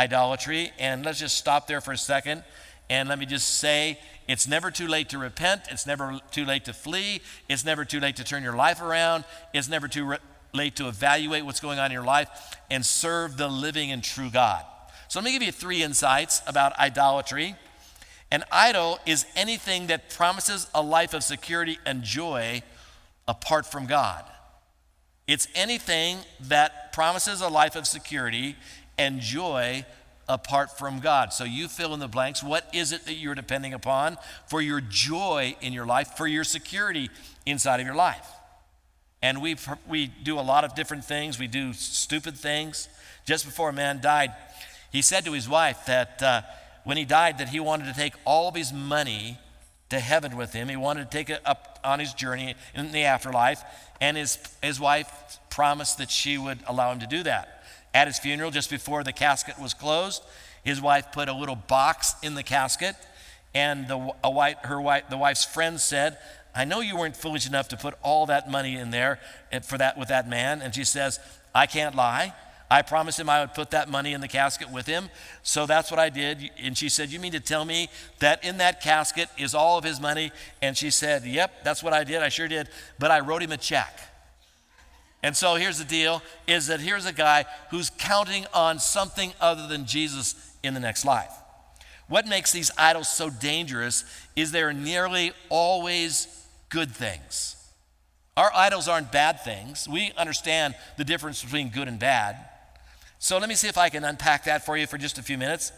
idolatry, 0.00 0.72
and 0.78 1.04
let's 1.04 1.18
just 1.18 1.36
stop 1.36 1.66
there 1.66 1.80
for 1.82 1.92
a 1.92 1.98
second. 1.98 2.42
And 2.88 3.08
let 3.08 3.18
me 3.18 3.26
just 3.26 3.58
say 3.58 4.00
it's 4.26 4.48
never 4.48 4.70
too 4.70 4.88
late 4.88 5.10
to 5.10 5.18
repent. 5.18 5.62
It's 5.70 5.86
never 5.86 6.18
too 6.30 6.44
late 6.44 6.64
to 6.64 6.72
flee. 6.72 7.20
It's 7.48 7.64
never 7.64 7.84
too 7.84 8.00
late 8.00 8.16
to 8.16 8.24
turn 8.24 8.42
your 8.42 8.56
life 8.56 8.80
around. 8.80 9.24
It's 9.52 9.68
never 9.68 9.88
too 9.88 10.04
re- 10.06 10.18
late 10.52 10.74
to 10.76 10.88
evaluate 10.88 11.44
what's 11.44 11.60
going 11.60 11.78
on 11.78 11.86
in 11.86 11.92
your 11.92 12.04
life 12.04 12.28
and 12.70 12.84
serve 12.84 13.36
the 13.36 13.48
living 13.48 13.92
and 13.92 14.02
true 14.02 14.30
God. 14.30 14.64
So 15.08 15.20
let 15.20 15.24
me 15.24 15.32
give 15.32 15.42
you 15.42 15.52
three 15.52 15.82
insights 15.82 16.42
about 16.46 16.76
idolatry. 16.78 17.54
An 18.30 18.42
idol 18.50 18.98
is 19.06 19.26
anything 19.36 19.86
that 19.88 20.10
promises 20.10 20.66
a 20.74 20.82
life 20.82 21.14
of 21.14 21.22
security 21.22 21.78
and 21.84 22.02
joy 22.02 22.62
apart 23.28 23.66
from 23.66 23.86
God. 23.86 24.24
It's 25.26 25.46
anything 25.54 26.18
that 26.40 26.92
promises 26.92 27.40
a 27.40 27.48
life 27.48 27.76
of 27.76 27.86
security 27.86 28.56
and 29.00 29.18
joy 29.18 29.86
apart 30.28 30.76
from 30.78 31.00
God. 31.00 31.32
So 31.32 31.44
you 31.44 31.68
fill 31.68 31.94
in 31.94 32.00
the 32.00 32.06
blanks. 32.06 32.42
What 32.42 32.68
is 32.74 32.92
it 32.92 33.06
that 33.06 33.14
you're 33.14 33.34
depending 33.34 33.72
upon 33.72 34.18
for 34.46 34.60
your 34.60 34.82
joy 34.82 35.56
in 35.62 35.72
your 35.72 35.86
life, 35.86 36.18
for 36.18 36.26
your 36.26 36.44
security 36.44 37.08
inside 37.46 37.80
of 37.80 37.86
your 37.86 37.96
life? 37.96 38.28
And 39.22 39.40
we, 39.40 39.56
we 39.88 40.06
do 40.06 40.38
a 40.38 40.42
lot 40.42 40.64
of 40.64 40.74
different 40.74 41.06
things. 41.06 41.38
We 41.38 41.46
do 41.46 41.72
stupid 41.72 42.36
things. 42.36 42.90
Just 43.24 43.46
before 43.46 43.70
a 43.70 43.72
man 43.72 44.02
died, 44.02 44.34
he 44.92 45.00
said 45.00 45.24
to 45.24 45.32
his 45.32 45.48
wife 45.48 45.86
that 45.86 46.22
uh, 46.22 46.42
when 46.84 46.98
he 46.98 47.06
died, 47.06 47.38
that 47.38 47.48
he 47.48 47.58
wanted 47.58 47.86
to 47.86 47.94
take 47.94 48.12
all 48.26 48.48
of 48.48 48.54
his 48.54 48.70
money 48.70 49.38
to 49.88 49.98
heaven 49.98 50.36
with 50.36 50.52
him. 50.52 50.68
He 50.68 50.76
wanted 50.76 51.10
to 51.10 51.16
take 51.16 51.30
it 51.30 51.40
up 51.46 51.80
on 51.82 52.00
his 52.00 52.12
journey 52.12 52.54
in 52.74 52.92
the 52.92 53.04
afterlife. 53.04 53.62
And 53.98 54.18
his, 54.18 54.38
his 54.62 54.78
wife 54.78 55.38
promised 55.48 55.96
that 55.98 56.10
she 56.10 56.36
would 56.36 56.58
allow 56.66 56.92
him 56.92 57.00
to 57.00 57.06
do 57.06 57.22
that. 57.22 57.59
At 57.92 58.06
his 58.06 58.18
funeral, 58.18 58.50
just 58.50 58.70
before 58.70 59.02
the 59.02 59.12
casket 59.12 59.58
was 59.58 59.74
closed, 59.74 60.22
his 60.62 60.80
wife 60.80 61.06
put 61.12 61.28
a 61.28 61.32
little 61.32 61.56
box 61.56 62.14
in 62.22 62.34
the 62.34 62.42
casket. 62.42 62.94
And 63.54 63.88
the, 63.88 64.12
a 64.22 64.30
wife, 64.30 64.56
her 64.62 64.80
wife, 64.80 65.04
the 65.10 65.18
wife's 65.18 65.44
friend 65.44 65.80
said, 65.80 66.18
I 66.54 66.64
know 66.64 66.80
you 66.80 66.96
weren't 66.96 67.16
foolish 67.16 67.46
enough 67.46 67.68
to 67.68 67.76
put 67.76 67.94
all 68.02 68.26
that 68.26 68.50
money 68.50 68.76
in 68.76 68.90
there 68.90 69.20
for 69.62 69.78
that 69.78 69.98
with 69.98 70.08
that 70.08 70.28
man. 70.28 70.62
And 70.62 70.74
she 70.74 70.84
says, 70.84 71.18
I 71.54 71.66
can't 71.66 71.94
lie. 71.94 72.34
I 72.72 72.82
promised 72.82 73.18
him 73.18 73.28
I 73.28 73.40
would 73.40 73.52
put 73.52 73.72
that 73.72 73.88
money 73.88 74.12
in 74.12 74.20
the 74.20 74.28
casket 74.28 74.70
with 74.70 74.86
him. 74.86 75.10
So 75.42 75.66
that's 75.66 75.90
what 75.90 75.98
I 75.98 76.08
did. 76.08 76.50
And 76.62 76.78
she 76.78 76.88
said, 76.88 77.10
You 77.10 77.18
mean 77.18 77.32
to 77.32 77.40
tell 77.40 77.64
me 77.64 77.88
that 78.20 78.44
in 78.44 78.58
that 78.58 78.80
casket 78.80 79.28
is 79.36 79.54
all 79.54 79.76
of 79.76 79.82
his 79.82 80.00
money? 80.00 80.30
And 80.62 80.76
she 80.76 80.90
said, 80.90 81.24
Yep, 81.24 81.64
that's 81.64 81.82
what 81.82 81.92
I 81.92 82.04
did. 82.04 82.22
I 82.22 82.28
sure 82.28 82.46
did. 82.46 82.68
But 83.00 83.10
I 83.10 83.20
wrote 83.20 83.42
him 83.42 83.50
a 83.50 83.56
check. 83.56 83.98
And 85.22 85.36
so 85.36 85.56
here's 85.56 85.78
the 85.78 85.84
deal 85.84 86.22
is 86.46 86.68
that 86.68 86.80
here's 86.80 87.06
a 87.06 87.12
guy 87.12 87.44
who's 87.70 87.90
counting 87.98 88.46
on 88.54 88.78
something 88.78 89.32
other 89.40 89.66
than 89.66 89.84
Jesus 89.84 90.34
in 90.62 90.74
the 90.74 90.80
next 90.80 91.04
life. 91.04 91.32
What 92.08 92.26
makes 92.26 92.52
these 92.52 92.70
idols 92.76 93.08
so 93.08 93.30
dangerous 93.30 94.04
is 94.34 94.50
they're 94.50 94.72
nearly 94.72 95.32
always 95.48 96.26
good 96.68 96.90
things. 96.90 97.56
Our 98.36 98.50
idols 98.54 98.88
aren't 98.88 99.12
bad 99.12 99.42
things. 99.42 99.86
We 99.88 100.12
understand 100.16 100.74
the 100.96 101.04
difference 101.04 101.44
between 101.44 101.68
good 101.68 101.88
and 101.88 101.98
bad. 101.98 102.36
So 103.18 103.38
let 103.38 103.48
me 103.48 103.54
see 103.54 103.68
if 103.68 103.76
I 103.76 103.90
can 103.90 104.02
unpack 104.02 104.44
that 104.44 104.64
for 104.64 104.76
you 104.76 104.86
for 104.86 104.96
just 104.96 105.18
a 105.18 105.22
few 105.22 105.36
minutes. 105.36 105.72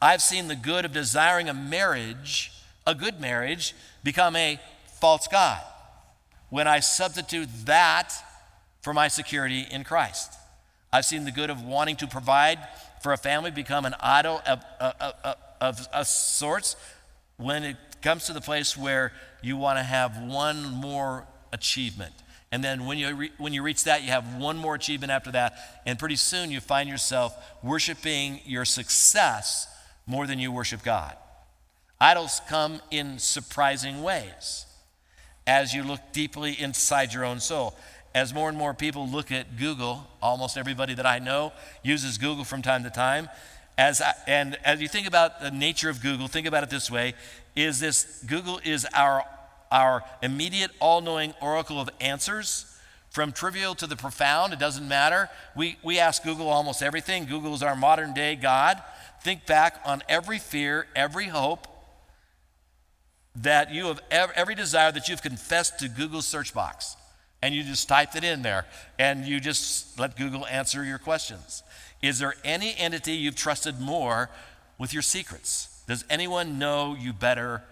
I've 0.00 0.22
seen 0.22 0.48
the 0.48 0.56
good 0.56 0.84
of 0.84 0.92
desiring 0.92 1.48
a 1.48 1.54
marriage, 1.54 2.52
a 2.86 2.94
good 2.94 3.20
marriage, 3.20 3.74
become 4.04 4.36
a 4.36 4.60
false 5.00 5.26
God 5.26 5.60
when 6.50 6.68
I 6.68 6.78
substitute 6.80 7.48
that 7.64 8.14
for 8.84 8.92
my 8.92 9.08
security 9.08 9.66
in 9.70 9.82
Christ. 9.82 10.34
I've 10.92 11.06
seen 11.06 11.24
the 11.24 11.32
good 11.32 11.48
of 11.48 11.62
wanting 11.62 11.96
to 11.96 12.06
provide 12.06 12.58
for 13.02 13.14
a 13.14 13.16
family 13.16 13.50
become 13.50 13.86
an 13.86 13.94
idol 13.98 14.42
of, 14.46 14.62
of, 14.78 14.94
of, 15.00 15.36
of, 15.62 15.88
of 15.90 16.06
sorts 16.06 16.76
when 17.38 17.64
it 17.64 17.76
comes 18.02 18.26
to 18.26 18.34
the 18.34 18.42
place 18.42 18.76
where 18.76 19.12
you 19.42 19.56
want 19.56 19.78
to 19.78 19.82
have 19.82 20.18
one 20.18 20.62
more 20.62 21.26
achievement. 21.50 22.12
And 22.52 22.62
then 22.62 22.84
when 22.84 22.98
you, 22.98 23.14
re- 23.14 23.32
when 23.38 23.54
you 23.54 23.62
reach 23.62 23.84
that, 23.84 24.02
you 24.02 24.10
have 24.10 24.36
one 24.36 24.58
more 24.58 24.74
achievement 24.74 25.10
after 25.10 25.32
that. 25.32 25.80
And 25.86 25.98
pretty 25.98 26.16
soon 26.16 26.50
you 26.50 26.60
find 26.60 26.86
yourself 26.86 27.34
worshiping 27.62 28.40
your 28.44 28.66
success 28.66 29.66
more 30.06 30.26
than 30.26 30.38
you 30.38 30.52
worship 30.52 30.82
God. 30.82 31.16
Idols 31.98 32.42
come 32.50 32.82
in 32.90 33.18
surprising 33.18 34.02
ways 34.02 34.66
as 35.46 35.72
you 35.72 35.82
look 35.82 36.00
deeply 36.12 36.52
inside 36.52 37.14
your 37.14 37.24
own 37.24 37.40
soul. 37.40 37.74
As 38.14 38.32
more 38.32 38.48
and 38.48 38.56
more 38.56 38.74
people 38.74 39.08
look 39.08 39.32
at 39.32 39.56
Google, 39.56 40.06
almost 40.22 40.56
everybody 40.56 40.94
that 40.94 41.06
I 41.06 41.18
know 41.18 41.52
uses 41.82 42.16
Google 42.16 42.44
from 42.44 42.62
time 42.62 42.84
to 42.84 42.90
time. 42.90 43.28
As 43.76 44.00
I, 44.00 44.12
and 44.28 44.56
as 44.64 44.80
you 44.80 44.86
think 44.86 45.08
about 45.08 45.40
the 45.40 45.50
nature 45.50 45.90
of 45.90 46.00
Google, 46.00 46.28
think 46.28 46.46
about 46.46 46.62
it 46.62 46.70
this 46.70 46.90
way: 46.90 47.14
is 47.56 47.80
this 47.80 48.22
Google 48.26 48.60
is 48.62 48.86
our 48.94 49.24
our 49.72 50.04
immediate, 50.22 50.70
all 50.78 51.00
knowing 51.00 51.34
oracle 51.40 51.80
of 51.80 51.90
answers. 52.00 52.70
From 53.10 53.30
trivial 53.30 53.76
to 53.76 53.86
the 53.86 53.94
profound, 53.94 54.52
it 54.52 54.58
doesn't 54.58 54.88
matter. 54.88 55.28
We, 55.54 55.78
we 55.84 56.00
ask 56.00 56.24
Google 56.24 56.48
almost 56.48 56.82
everything. 56.82 57.26
Google 57.26 57.54
is 57.54 57.62
our 57.62 57.76
modern 57.76 58.12
day 58.12 58.34
God. 58.34 58.82
Think 59.22 59.46
back 59.46 59.80
on 59.84 60.02
every 60.08 60.40
fear, 60.40 60.88
every 60.96 61.28
hope 61.28 61.68
that 63.36 63.72
you 63.72 63.86
have, 63.86 64.00
every 64.10 64.56
desire 64.56 64.90
that 64.90 65.08
you've 65.08 65.22
confessed 65.22 65.78
to 65.78 65.88
Google's 65.88 66.26
search 66.26 66.52
box. 66.52 66.96
And 67.44 67.54
you 67.54 67.62
just 67.62 67.88
typed 67.88 68.16
it 68.16 68.24
in 68.24 68.40
there 68.40 68.64
and 68.98 69.26
you 69.26 69.38
just 69.38 70.00
let 70.00 70.16
Google 70.16 70.46
answer 70.46 70.82
your 70.82 70.96
questions. 70.96 71.62
Is 72.00 72.18
there 72.18 72.36
any 72.42 72.74
entity 72.74 73.12
you've 73.12 73.36
trusted 73.36 73.78
more 73.78 74.30
with 74.78 74.94
your 74.94 75.02
secrets? 75.02 75.82
Does 75.86 76.06
anyone 76.08 76.58
know 76.58 76.96
you 76.98 77.12
better 77.12 77.62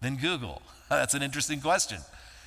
than 0.00 0.14
Google? 0.14 0.62
That's 0.88 1.14
an 1.14 1.24
interesting 1.24 1.60
question 1.60 1.98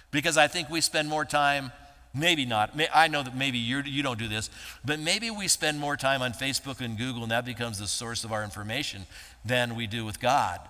because 0.10 0.38
I 0.38 0.48
think 0.48 0.70
we 0.70 0.80
spend 0.80 1.10
more 1.10 1.26
time, 1.26 1.74
maybe 2.14 2.46
not, 2.46 2.72
I 2.96 3.10
know 3.10 3.24
that 3.24 3.36
maybe 3.36 3.58
you're, 3.58 3.86
you 3.86 4.02
do 4.02 4.04
not 4.04 4.18
do 4.18 4.30
this, 4.30 4.50
but 4.86 5.02
maybe 5.02 5.30
we 5.30 5.50
spend 5.50 5.82
more 5.82 5.98
time 5.98 6.22
on 6.22 6.32
Facebook 6.32 6.80
and 6.80 6.98
Google 6.98 7.24
and 7.24 7.32
that 7.34 7.44
becomes 7.44 7.80
the 7.80 7.88
source 7.88 8.24
of 8.24 8.32
our 8.32 8.42
information 8.42 9.06
than 9.44 9.76
we 9.76 9.86
do 9.86 10.06
with 10.06 10.22
God, 10.22 10.62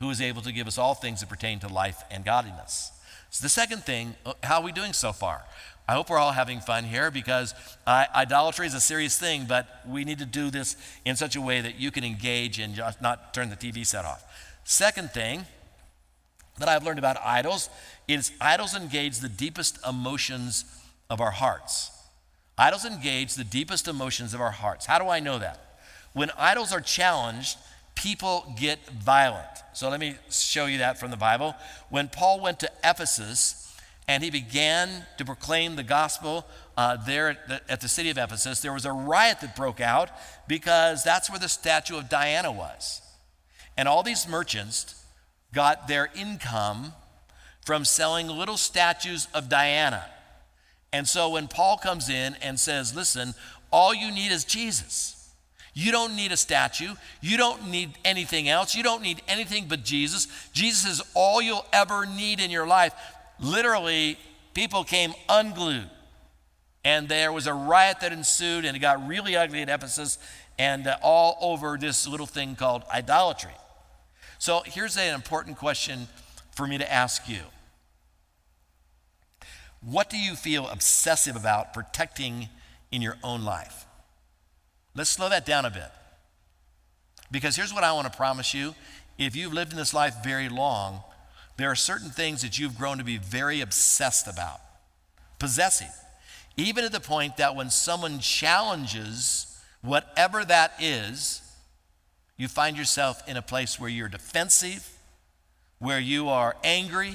who 0.00 0.08
is 0.08 0.22
able 0.22 0.40
to 0.40 0.50
give 0.50 0.66
us 0.66 0.78
all 0.78 0.94
things 0.94 1.20
that 1.20 1.28
pertain 1.28 1.60
to 1.60 1.68
life 1.68 2.02
and 2.10 2.24
godliness. 2.24 2.90
So 3.32 3.42
the 3.42 3.48
second 3.48 3.84
thing, 3.84 4.14
uh, 4.26 4.34
how 4.42 4.60
are 4.60 4.62
we 4.62 4.72
doing 4.72 4.92
so 4.92 5.10
far? 5.10 5.42
I 5.88 5.94
hope 5.94 6.10
we're 6.10 6.18
all 6.18 6.32
having 6.32 6.60
fun 6.60 6.84
here 6.84 7.10
because 7.10 7.54
idolatry 7.86 8.66
is 8.66 8.74
a 8.74 8.80
serious 8.80 9.18
thing, 9.18 9.46
but 9.48 9.66
we 9.88 10.04
need 10.04 10.18
to 10.18 10.26
do 10.26 10.50
this 10.50 10.76
in 11.06 11.16
such 11.16 11.34
a 11.34 11.40
way 11.40 11.62
that 11.62 11.80
you 11.80 11.90
can 11.90 12.04
engage 12.04 12.58
and 12.58 12.74
just 12.74 13.00
not 13.00 13.32
turn 13.32 13.48
the 13.48 13.56
TV 13.56 13.86
set 13.86 14.04
off. 14.04 14.22
Second 14.64 15.12
thing 15.12 15.46
that 16.58 16.68
I've 16.68 16.84
learned 16.84 16.98
about 16.98 17.16
idols 17.24 17.70
is 18.06 18.32
idols 18.38 18.76
engage 18.76 19.18
the 19.20 19.30
deepest 19.30 19.78
emotions 19.88 20.66
of 21.08 21.22
our 21.22 21.30
hearts. 21.30 21.90
Idols 22.58 22.84
engage 22.84 23.34
the 23.34 23.44
deepest 23.44 23.88
emotions 23.88 24.34
of 24.34 24.42
our 24.42 24.50
hearts. 24.50 24.84
How 24.84 24.98
do 24.98 25.08
I 25.08 25.20
know 25.20 25.38
that? 25.38 25.80
When 26.12 26.30
idols 26.36 26.70
are 26.70 26.82
challenged, 26.82 27.56
people 27.94 28.54
get 28.58 28.78
violent. 28.90 29.46
So 29.72 29.88
let 29.88 30.00
me 30.00 30.16
show 30.30 30.66
you 30.66 30.78
that 30.78 30.98
from 30.98 31.10
the 31.10 31.16
Bible. 31.16 31.54
When 31.88 32.08
Paul 32.08 32.40
went 32.40 32.60
to 32.60 32.70
Ephesus, 32.84 33.62
and 34.08 34.22
he 34.24 34.30
began 34.30 35.06
to 35.18 35.24
proclaim 35.24 35.76
the 35.76 35.82
gospel 35.82 36.44
uh, 36.76 36.96
there 37.06 37.30
at 37.30 37.48
the, 37.48 37.60
at 37.70 37.80
the 37.80 37.88
city 37.88 38.10
of 38.10 38.18
Ephesus. 38.18 38.60
There 38.60 38.72
was 38.72 38.84
a 38.84 38.92
riot 38.92 39.40
that 39.40 39.54
broke 39.54 39.80
out 39.80 40.10
because 40.48 41.04
that's 41.04 41.30
where 41.30 41.38
the 41.38 41.48
statue 41.48 41.96
of 41.96 42.08
Diana 42.08 42.50
was. 42.50 43.00
And 43.76 43.88
all 43.88 44.02
these 44.02 44.28
merchants 44.28 45.02
got 45.52 45.86
their 45.88 46.10
income 46.14 46.92
from 47.64 47.84
selling 47.84 48.26
little 48.26 48.56
statues 48.56 49.28
of 49.32 49.48
Diana. 49.48 50.04
And 50.92 51.08
so 51.08 51.30
when 51.30 51.48
Paul 51.48 51.78
comes 51.78 52.10
in 52.10 52.34
and 52.42 52.58
says, 52.58 52.94
Listen, 52.94 53.34
all 53.70 53.94
you 53.94 54.10
need 54.10 54.32
is 54.32 54.44
Jesus. 54.44 55.21
You 55.74 55.90
don't 55.90 56.16
need 56.16 56.32
a 56.32 56.36
statue. 56.36 56.94
You 57.20 57.36
don't 57.36 57.68
need 57.70 57.92
anything 58.04 58.48
else. 58.48 58.74
You 58.74 58.82
don't 58.82 59.02
need 59.02 59.22
anything 59.26 59.66
but 59.68 59.84
Jesus. 59.84 60.28
Jesus 60.52 61.00
is 61.00 61.02
all 61.14 61.40
you'll 61.40 61.66
ever 61.72 62.04
need 62.04 62.40
in 62.40 62.50
your 62.50 62.66
life 62.66 62.94
literally, 63.42 64.16
people 64.54 64.84
came 64.84 65.12
unglued. 65.28 65.90
And 66.84 67.08
there 67.08 67.32
was 67.32 67.46
a 67.46 67.54
riot 67.54 68.00
that 68.00 68.12
ensued, 68.12 68.64
and 68.64 68.76
it 68.76 68.80
got 68.80 69.06
really 69.06 69.36
ugly 69.36 69.62
at 69.62 69.68
Ephesus 69.68 70.18
and 70.58 70.86
uh, 70.86 70.96
all 71.02 71.36
over 71.40 71.76
this 71.78 72.08
little 72.08 72.26
thing 72.26 72.56
called 72.56 72.82
idolatry. 72.92 73.52
So 74.38 74.62
here's 74.66 74.96
an 74.96 75.14
important 75.14 75.58
question 75.58 76.08
for 76.54 76.66
me 76.66 76.78
to 76.78 76.92
ask 76.92 77.28
you 77.28 77.42
What 79.80 80.10
do 80.10 80.18
you 80.18 80.34
feel 80.34 80.68
obsessive 80.68 81.36
about 81.36 81.72
protecting 81.72 82.48
in 82.90 83.00
your 83.00 83.16
own 83.22 83.44
life? 83.44 83.86
Let's 84.94 85.10
slow 85.10 85.28
that 85.28 85.46
down 85.46 85.64
a 85.64 85.70
bit. 85.70 85.90
Because 87.30 87.56
here's 87.56 87.72
what 87.72 87.84
I 87.84 87.92
want 87.92 88.10
to 88.10 88.16
promise 88.16 88.52
you. 88.52 88.74
If 89.18 89.34
you've 89.34 89.52
lived 89.52 89.72
in 89.72 89.78
this 89.78 89.94
life 89.94 90.16
very 90.22 90.48
long, 90.48 91.02
there 91.56 91.70
are 91.70 91.74
certain 91.74 92.10
things 92.10 92.42
that 92.42 92.58
you've 92.58 92.76
grown 92.76 92.98
to 92.98 93.04
be 93.04 93.18
very 93.18 93.60
obsessed 93.60 94.26
about, 94.26 94.60
possessive, 95.38 95.94
even 96.56 96.84
to 96.84 96.90
the 96.90 97.00
point 97.00 97.36
that 97.38 97.56
when 97.56 97.70
someone 97.70 98.18
challenges 98.18 99.60
whatever 99.82 100.44
that 100.44 100.74
is, 100.80 101.40
you 102.36 102.48
find 102.48 102.76
yourself 102.76 103.26
in 103.28 103.36
a 103.36 103.42
place 103.42 103.78
where 103.78 103.90
you're 103.90 104.08
defensive, 104.08 104.88
where 105.78 106.00
you 106.00 106.28
are 106.28 106.56
angry, 106.64 107.14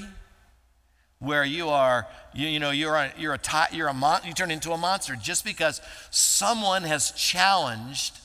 where 1.18 1.44
you 1.44 1.68
are, 1.68 2.06
you, 2.32 2.46
you 2.46 2.60
know, 2.60 2.70
you're 2.70 2.94
a, 2.94 3.12
you're 3.18 3.34
a, 3.34 3.66
you're 3.72 3.88
a 3.88 3.94
mon- 3.94 4.20
you 4.24 4.32
turn 4.32 4.50
into 4.50 4.72
a 4.72 4.78
monster 4.78 5.16
just 5.16 5.44
because 5.44 5.80
someone 6.10 6.82
has 6.84 7.10
challenged 7.12 8.18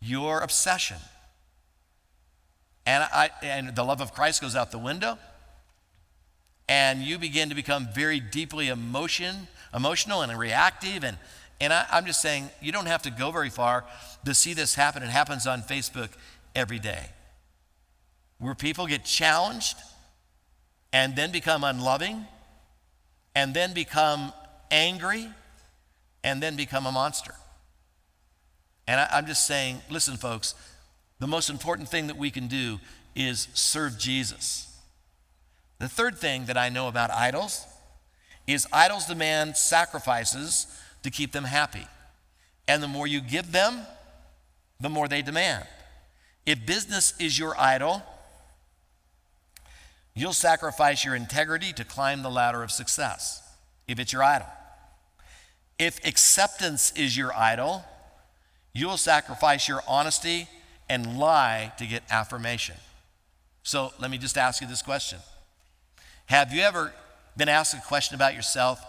your 0.00 0.40
obsession. 0.40 0.98
And, 2.86 3.02
I, 3.02 3.30
and 3.42 3.74
the 3.74 3.84
love 3.84 4.00
of 4.00 4.14
Christ 4.14 4.40
goes 4.40 4.56
out 4.56 4.70
the 4.70 4.78
window. 4.78 5.18
And 6.68 7.00
you 7.02 7.18
begin 7.18 7.48
to 7.48 7.54
become 7.54 7.88
very 7.94 8.20
deeply 8.20 8.68
emotion, 8.68 9.48
emotional 9.74 10.22
and 10.22 10.38
reactive. 10.38 11.02
And, 11.02 11.18
and 11.60 11.72
I, 11.72 11.86
I'm 11.90 12.06
just 12.06 12.22
saying, 12.22 12.50
you 12.60 12.72
don't 12.72 12.86
have 12.86 13.02
to 13.02 13.10
go 13.10 13.30
very 13.30 13.50
far 13.50 13.84
to 14.24 14.34
see 14.34 14.54
this 14.54 14.74
happen. 14.74 15.02
It 15.02 15.08
happens 15.08 15.46
on 15.46 15.62
Facebook 15.62 16.10
every 16.54 16.78
day. 16.78 17.06
Where 18.38 18.54
people 18.54 18.86
get 18.86 19.04
challenged 19.04 19.76
and 20.92 21.14
then 21.16 21.30
become 21.30 21.64
unloving 21.64 22.26
and 23.34 23.54
then 23.54 23.72
become 23.74 24.32
angry 24.70 25.28
and 26.24 26.42
then 26.42 26.56
become 26.56 26.86
a 26.86 26.92
monster. 26.92 27.34
And 28.86 29.00
I, 29.00 29.18
am 29.18 29.26
just 29.26 29.46
saying, 29.46 29.80
listen, 29.90 30.16
folks, 30.16 30.54
the 31.18 31.26
most 31.26 31.50
important 31.50 31.88
thing 31.88 32.06
that 32.06 32.16
we 32.16 32.30
can 32.30 32.48
do 32.48 32.78
is 33.14 33.48
serve 33.52 33.98
Jesus. 33.98 34.64
The 35.78 35.88
third 35.88 36.16
thing 36.16 36.46
that 36.46 36.56
I 36.56 36.68
know 36.68 36.88
about 36.88 37.10
idols 37.10 37.66
is 38.46 38.66
idols 38.72 39.06
demand 39.06 39.56
sacrifices 39.56 40.66
to 41.02 41.10
keep 41.10 41.32
them 41.32 41.44
happy. 41.44 41.86
And 42.66 42.82
the 42.82 42.88
more 42.88 43.06
you 43.06 43.20
give 43.20 43.52
them, 43.52 43.80
the 44.80 44.88
more 44.88 45.06
they 45.06 45.22
demand. 45.22 45.66
If 46.46 46.64
business 46.64 47.14
is 47.20 47.38
your 47.38 47.58
idol, 47.60 48.02
you'll 50.20 50.32
sacrifice 50.32 51.04
your 51.04 51.14
integrity 51.14 51.72
to 51.74 51.84
climb 51.84 52.22
the 52.22 52.30
ladder 52.30 52.62
of 52.62 52.70
success, 52.70 53.42
if 53.86 53.98
it's 53.98 54.12
your 54.12 54.22
idol. 54.22 54.48
If 55.78 56.04
acceptance 56.04 56.92
is 56.96 57.16
your 57.16 57.34
idol, 57.36 57.84
you'll 58.72 58.96
sacrifice 58.96 59.68
your 59.68 59.82
honesty 59.86 60.48
and 60.88 61.18
lie 61.18 61.72
to 61.78 61.86
get 61.86 62.02
affirmation. 62.10 62.76
So 63.62 63.92
let 64.00 64.10
me 64.10 64.18
just 64.18 64.38
ask 64.38 64.60
you 64.60 64.66
this 64.66 64.82
question 64.82 65.18
Have 66.26 66.52
you 66.52 66.62
ever 66.62 66.92
been 67.36 67.48
asked 67.48 67.74
a 67.74 67.80
question 67.86 68.14
about 68.14 68.34
yourself 68.34 68.80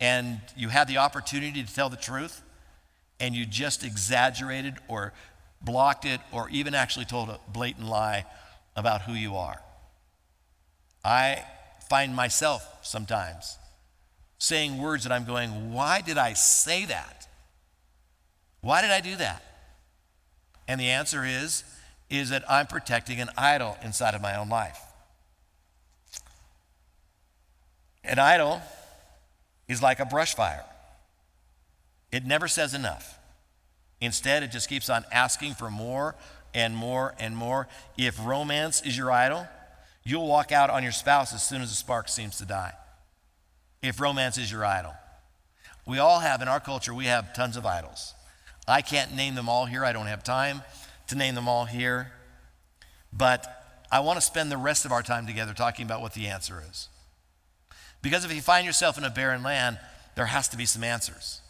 and 0.00 0.40
you 0.56 0.68
had 0.68 0.88
the 0.88 0.98
opportunity 0.98 1.62
to 1.62 1.74
tell 1.74 1.88
the 1.88 1.96
truth 1.96 2.42
and 3.18 3.34
you 3.34 3.46
just 3.46 3.84
exaggerated 3.84 4.74
or 4.88 5.12
blocked 5.62 6.04
it 6.04 6.20
or 6.32 6.50
even 6.50 6.74
actually 6.74 7.06
told 7.06 7.30
a 7.30 7.40
blatant 7.48 7.86
lie 7.86 8.26
about 8.76 9.02
who 9.02 9.12
you 9.14 9.36
are? 9.36 9.60
I 11.06 11.44
find 11.88 12.16
myself 12.16 12.66
sometimes 12.82 13.58
saying 14.38 14.78
words 14.78 15.04
that 15.04 15.12
I'm 15.12 15.24
going, 15.24 15.72
why 15.72 16.00
did 16.00 16.18
I 16.18 16.32
say 16.32 16.84
that? 16.86 17.28
Why 18.60 18.82
did 18.82 18.90
I 18.90 19.00
do 19.00 19.14
that? 19.14 19.40
And 20.66 20.80
the 20.80 20.88
answer 20.88 21.24
is, 21.24 21.62
is 22.10 22.30
that 22.30 22.42
I'm 22.50 22.66
protecting 22.66 23.20
an 23.20 23.30
idol 23.38 23.76
inside 23.84 24.16
of 24.16 24.20
my 24.20 24.36
own 24.36 24.48
life. 24.48 24.80
An 28.02 28.18
idol 28.18 28.60
is 29.68 29.80
like 29.80 30.00
a 30.00 30.04
brush 30.04 30.34
fire. 30.34 30.64
It 32.10 32.24
never 32.24 32.48
says 32.48 32.74
enough. 32.74 33.16
Instead, 34.00 34.42
it 34.42 34.50
just 34.50 34.68
keeps 34.68 34.90
on 34.90 35.04
asking 35.12 35.54
for 35.54 35.70
more 35.70 36.16
and 36.52 36.76
more 36.76 37.14
and 37.20 37.36
more. 37.36 37.68
If 37.96 38.18
romance 38.26 38.82
is 38.82 38.96
your 38.96 39.12
idol, 39.12 39.46
you'll 40.06 40.28
walk 40.28 40.52
out 40.52 40.70
on 40.70 40.84
your 40.84 40.92
spouse 40.92 41.34
as 41.34 41.42
soon 41.42 41.60
as 41.60 41.68
the 41.68 41.74
spark 41.74 42.08
seems 42.08 42.38
to 42.38 42.46
die. 42.46 42.72
If 43.82 44.00
romance 44.00 44.38
is 44.38 44.50
your 44.50 44.64
idol. 44.64 44.94
We 45.84 45.98
all 45.98 46.20
have, 46.20 46.40
in 46.40 46.48
our 46.48 46.60
culture, 46.60 46.94
we 46.94 47.06
have 47.06 47.34
tons 47.34 47.56
of 47.56 47.66
idols. 47.66 48.14
I 48.68 48.82
can't 48.82 49.14
name 49.14 49.34
them 49.34 49.48
all 49.48 49.66
here. 49.66 49.84
I 49.84 49.92
don't 49.92 50.06
have 50.06 50.22
time 50.22 50.62
to 51.08 51.16
name 51.16 51.34
them 51.34 51.48
all 51.48 51.64
here. 51.64 52.12
But 53.12 53.46
I 53.90 54.00
want 54.00 54.16
to 54.16 54.20
spend 54.24 54.50
the 54.50 54.56
rest 54.56 54.84
of 54.84 54.92
our 54.92 55.02
time 55.02 55.26
together 55.26 55.52
talking 55.52 55.84
about 55.84 56.00
what 56.00 56.14
the 56.14 56.28
answer 56.28 56.62
is. 56.70 56.88
Because 58.00 58.24
if 58.24 58.32
you 58.32 58.40
find 58.40 58.64
yourself 58.64 58.96
in 58.96 59.04
a 59.04 59.10
barren 59.10 59.42
land, 59.42 59.78
there 60.14 60.26
has 60.26 60.48
to 60.48 60.56
be 60.56 60.66
some 60.66 60.84
answers. 60.84 61.40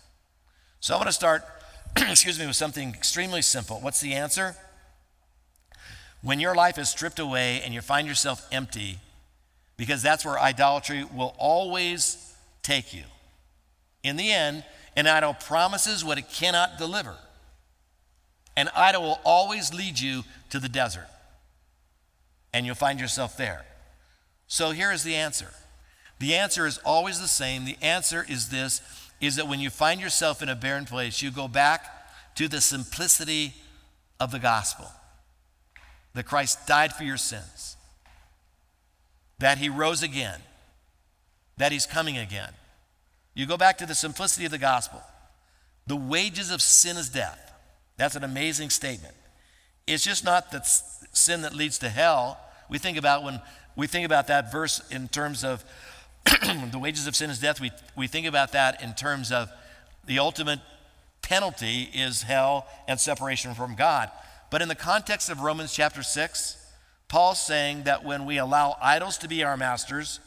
So 0.80 0.94
I 0.94 0.96
want 0.96 1.08
to 1.08 1.12
start, 1.12 1.44
excuse 1.96 2.38
me, 2.38 2.46
with 2.46 2.56
something 2.56 2.90
extremely 2.90 3.42
simple. 3.42 3.80
What's 3.80 4.00
the 4.00 4.14
answer? 4.14 4.56
When 6.26 6.40
your 6.40 6.56
life 6.56 6.76
is 6.76 6.88
stripped 6.88 7.20
away 7.20 7.62
and 7.62 7.72
you 7.72 7.80
find 7.80 8.08
yourself 8.08 8.44
empty, 8.50 8.98
because 9.76 10.02
that's 10.02 10.24
where 10.24 10.40
idolatry 10.40 11.04
will 11.04 11.36
always 11.38 12.34
take 12.64 12.92
you. 12.92 13.04
In 14.02 14.16
the 14.16 14.32
end, 14.32 14.64
an 14.96 15.06
idol 15.06 15.34
promises 15.34 16.04
what 16.04 16.18
it 16.18 16.28
cannot 16.28 16.78
deliver. 16.78 17.14
An 18.56 18.68
idol 18.74 19.02
will 19.02 19.20
always 19.24 19.72
lead 19.72 20.00
you 20.00 20.24
to 20.50 20.58
the 20.58 20.68
desert, 20.68 21.06
and 22.52 22.66
you'll 22.66 22.74
find 22.74 22.98
yourself 22.98 23.36
there. 23.36 23.64
So 24.48 24.72
here 24.72 24.90
is 24.90 25.04
the 25.04 25.14
answer. 25.14 25.50
The 26.18 26.34
answer 26.34 26.66
is 26.66 26.78
always 26.78 27.20
the 27.20 27.28
same. 27.28 27.66
The 27.66 27.78
answer 27.80 28.26
is 28.28 28.48
this 28.48 28.80
is 29.20 29.36
that 29.36 29.46
when 29.46 29.60
you 29.60 29.70
find 29.70 30.00
yourself 30.00 30.42
in 30.42 30.48
a 30.48 30.56
barren 30.56 30.86
place, 30.86 31.22
you 31.22 31.30
go 31.30 31.46
back 31.46 32.34
to 32.34 32.48
the 32.48 32.60
simplicity 32.60 33.54
of 34.18 34.32
the 34.32 34.40
gospel. 34.40 34.90
That 36.16 36.24
Christ 36.24 36.66
died 36.66 36.94
for 36.94 37.04
your 37.04 37.18
sins. 37.18 37.76
That 39.38 39.58
he 39.58 39.68
rose 39.68 40.02
again. 40.02 40.40
That 41.58 41.72
he's 41.72 41.84
coming 41.84 42.16
again. 42.16 42.54
You 43.34 43.44
go 43.44 43.58
back 43.58 43.76
to 43.78 43.86
the 43.86 43.94
simplicity 43.94 44.46
of 44.46 44.50
the 44.50 44.56
gospel. 44.56 45.02
The 45.86 45.94
wages 45.94 46.50
of 46.50 46.62
sin 46.62 46.96
is 46.96 47.10
death. 47.10 47.52
That's 47.98 48.16
an 48.16 48.24
amazing 48.24 48.70
statement. 48.70 49.12
It's 49.86 50.02
just 50.02 50.24
not 50.24 50.52
that 50.52 50.66
sin 50.66 51.42
that 51.42 51.52
leads 51.52 51.78
to 51.80 51.90
hell. 51.90 52.40
We 52.70 52.78
think 52.78 52.96
about 52.96 53.22
when 53.22 53.38
we 53.76 53.86
think 53.86 54.06
about 54.06 54.28
that 54.28 54.50
verse 54.50 54.80
in 54.90 55.08
terms 55.08 55.44
of 55.44 55.62
the 56.24 56.78
wages 56.80 57.06
of 57.06 57.14
sin 57.14 57.28
is 57.28 57.38
death. 57.38 57.60
We, 57.60 57.72
we 57.94 58.06
think 58.06 58.26
about 58.26 58.52
that 58.52 58.82
in 58.82 58.94
terms 58.94 59.30
of 59.30 59.50
the 60.06 60.18
ultimate 60.18 60.60
penalty 61.20 61.90
is 61.92 62.22
hell 62.22 62.66
and 62.88 62.98
separation 62.98 63.52
from 63.52 63.74
God. 63.74 64.10
But 64.50 64.62
in 64.62 64.68
the 64.68 64.74
context 64.74 65.28
of 65.28 65.40
Romans 65.40 65.72
chapter 65.72 66.02
6, 66.02 66.56
Paul's 67.08 67.40
saying 67.40 67.84
that 67.84 68.04
when 68.04 68.26
we 68.26 68.38
allow 68.38 68.76
idols 68.80 69.18
to 69.18 69.28
be 69.28 69.44
our 69.44 69.56
masters, 69.56 70.20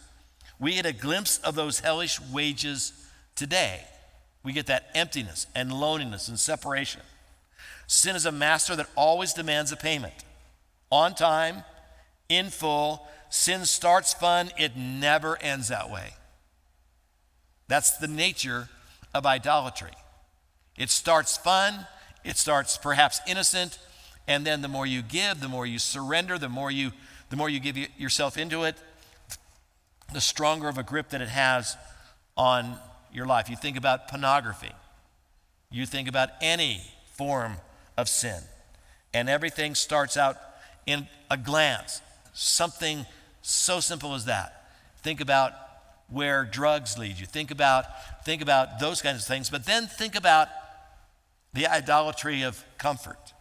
we 0.59 0.75
get 0.75 0.85
a 0.85 0.93
glimpse 0.93 1.37
of 1.39 1.55
those 1.55 1.79
hellish 1.79 2.19
wages 2.21 2.93
today. 3.35 3.81
We 4.43 4.53
get 4.53 4.67
that 4.67 4.89
emptiness 4.93 5.47
and 5.55 5.71
loneliness 5.71 6.27
and 6.27 6.39
separation. 6.39 7.01
Sin 7.87 8.15
is 8.15 8.25
a 8.25 8.31
master 8.31 8.75
that 8.75 8.89
always 8.95 9.33
demands 9.33 9.71
a 9.71 9.77
payment 9.77 10.13
on 10.91 11.15
time, 11.15 11.63
in 12.29 12.49
full. 12.49 13.07
Sin 13.29 13.65
starts 13.65 14.13
fun, 14.13 14.51
it 14.57 14.75
never 14.77 15.37
ends 15.41 15.67
that 15.67 15.89
way. 15.89 16.11
That's 17.67 17.97
the 17.97 18.07
nature 18.07 18.69
of 19.13 19.25
idolatry. 19.25 19.91
It 20.77 20.89
starts 20.89 21.37
fun, 21.37 21.87
it 22.23 22.37
starts 22.37 22.77
perhaps 22.77 23.21
innocent, 23.27 23.79
and 24.29 24.45
then 24.45 24.61
the 24.61 24.67
more 24.67 24.85
you 24.85 25.01
give, 25.01 25.41
the 25.41 25.49
more 25.49 25.65
you 25.65 25.79
surrender, 25.79 26.37
the 26.37 26.47
more 26.47 26.69
you 26.71 26.91
the 27.29 27.35
more 27.35 27.49
you 27.49 27.59
give 27.59 27.77
yourself 27.97 28.37
into 28.37 28.63
it, 28.63 28.75
the 30.13 30.21
stronger 30.21 30.67
of 30.67 30.77
a 30.77 30.83
grip 30.83 31.09
that 31.09 31.21
it 31.21 31.29
has 31.29 31.77
on 32.35 32.75
your 33.13 33.27
life. 33.27 33.49
You 33.49 33.55
think 33.55 33.77
about 33.77 34.07
pornography. 34.07 34.71
You 35.69 35.85
think 35.85 36.07
about 36.07 36.29
any 36.41 36.81
form 37.15 37.57
of 37.97 38.09
sin. 38.09 38.41
And 39.13 39.29
everything 39.29 39.75
starts 39.75 40.17
out 40.17 40.37
in 40.87 41.07
a 41.29 41.37
glance. 41.37 42.01
Something 42.33 43.05
so 43.43 43.79
simple 43.79 44.15
as 44.15 44.25
that. 44.25 44.71
Think 45.03 45.21
about 45.21 45.53
where 46.07 46.45
drugs 46.45 46.97
lead 46.97 47.19
you. 47.19 47.27
Think 47.27 47.51
about, 47.51 47.85
think 48.25 48.41
about 48.41 48.79
those 48.79 49.03
kinds 49.03 49.21
of 49.21 49.27
things. 49.27 49.51
But 49.51 49.67
then 49.67 49.85
think 49.85 50.15
about 50.15 50.47
the 51.53 51.67
idolatry 51.67 52.41
of 52.41 52.63
comfort 52.79 53.33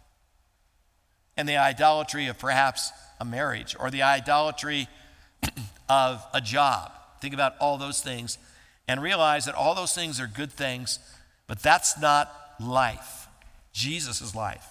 and 1.39 1.49
the 1.49 1.57
idolatry 1.57 2.27
of 2.27 2.37
perhaps 2.39 2.93
a 3.21 3.25
marriage 3.25 3.77
or 3.79 3.91
the 3.91 4.03
idolatry 4.03 4.89
of 5.89 6.23
a 6.35 6.41
job. 6.41 6.93
Think 7.21 7.33
about 7.33 7.55
all 7.61 7.79
those 7.79 8.03
things 8.03 8.37
and 8.89 9.01
realize 9.01 9.45
that 9.47 9.55
all 9.55 9.75
those 9.75 9.95
things 9.95 10.21
are 10.21 10.27
good 10.27 10.51
things, 10.51 10.99
but 11.47 11.63
that's 11.63 11.99
not 11.99 12.33
life. 12.61 13.29
Jesus 13.73 14.21
is 14.21 14.35
life. 14.35 14.67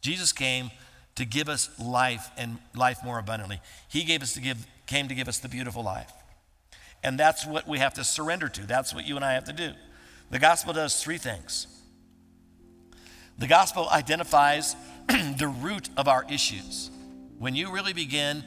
Jesus 0.00 0.32
came 0.32 0.70
to 1.16 1.24
give 1.24 1.48
us 1.48 1.68
life 1.78 2.30
and 2.38 2.58
life 2.74 2.98
more 3.04 3.18
abundantly. 3.18 3.60
He 3.88 4.04
gave 4.04 4.22
us 4.22 4.32
to 4.34 4.40
give, 4.40 4.66
came 4.86 5.08
to 5.08 5.14
give 5.14 5.28
us 5.28 5.38
the 5.38 5.48
beautiful 5.48 5.82
life. 5.82 6.12
And 7.02 7.18
that's 7.18 7.44
what 7.44 7.66
we 7.66 7.78
have 7.78 7.94
to 7.94 8.04
surrender 8.04 8.48
to. 8.48 8.66
That's 8.66 8.94
what 8.94 9.06
you 9.06 9.16
and 9.16 9.24
I 9.24 9.32
have 9.32 9.44
to 9.44 9.52
do. 9.52 9.72
The 10.30 10.38
gospel 10.38 10.72
does 10.72 11.02
three 11.02 11.18
things. 11.18 11.66
The 13.38 13.46
gospel 13.46 13.88
identifies 13.88 14.76
the 15.38 15.48
root 15.48 15.88
of 15.96 16.08
our 16.08 16.24
issues. 16.30 16.90
When 17.38 17.54
you 17.54 17.72
really 17.72 17.92
begin 17.92 18.44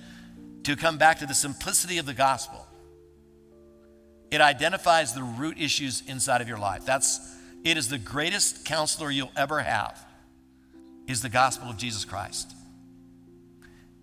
to 0.64 0.76
come 0.76 0.98
back 0.98 1.20
to 1.20 1.26
the 1.26 1.34
simplicity 1.34 1.98
of 1.98 2.06
the 2.06 2.14
gospel, 2.14 2.68
it 4.32 4.42
identifies 4.42 5.14
the 5.14 5.24
root 5.24 5.60
issues 5.60 6.04
inside 6.08 6.42
of 6.42 6.48
your 6.48 6.58
life. 6.58 6.86
That's 6.86 7.20
it 7.64 7.78
is 7.78 7.88
the 7.88 7.98
greatest 7.98 8.66
counselor 8.66 9.10
you'll 9.10 9.32
ever 9.38 9.60
have 9.60 10.04
is 11.08 11.22
the 11.22 11.30
gospel 11.30 11.70
of 11.70 11.78
Jesus 11.78 12.06
Christ. 12.06 12.54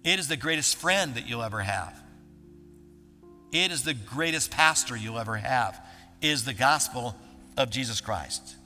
It 0.04 0.18
is 0.18 0.28
the 0.28 0.36
greatest 0.36 0.76
friend 0.76 1.14
that 1.14 1.28
you'll 1.28 1.42
ever 1.42 1.60
have. 1.60 1.94
It 3.52 3.72
is 3.72 3.82
the 3.82 3.94
greatest 3.94 4.50
pastor 4.50 4.96
you'll 4.96 5.18
ever 5.18 5.36
have, 5.36 5.80
is 6.22 6.44
the 6.44 6.54
gospel 6.54 7.16
of 7.56 7.70
Jesus 7.70 8.00
Christ. 8.00 8.56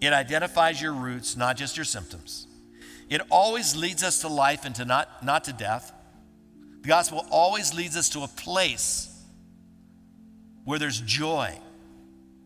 It 0.00 0.12
identifies 0.12 0.80
your 0.80 0.92
roots, 0.92 1.36
not 1.36 1.56
just 1.56 1.76
your 1.76 1.84
symptoms. 1.84 2.46
It 3.08 3.22
always 3.30 3.74
leads 3.74 4.02
us 4.02 4.20
to 4.20 4.28
life 4.28 4.64
and 4.64 4.74
to 4.76 4.84
not, 4.84 5.24
not 5.24 5.44
to 5.44 5.52
death. 5.52 5.92
The 6.82 6.88
gospel 6.88 7.26
always 7.30 7.74
leads 7.74 7.96
us 7.96 8.10
to 8.10 8.20
a 8.20 8.28
place 8.28 9.14
where 10.64 10.78
there's 10.78 11.00
joy, 11.00 11.58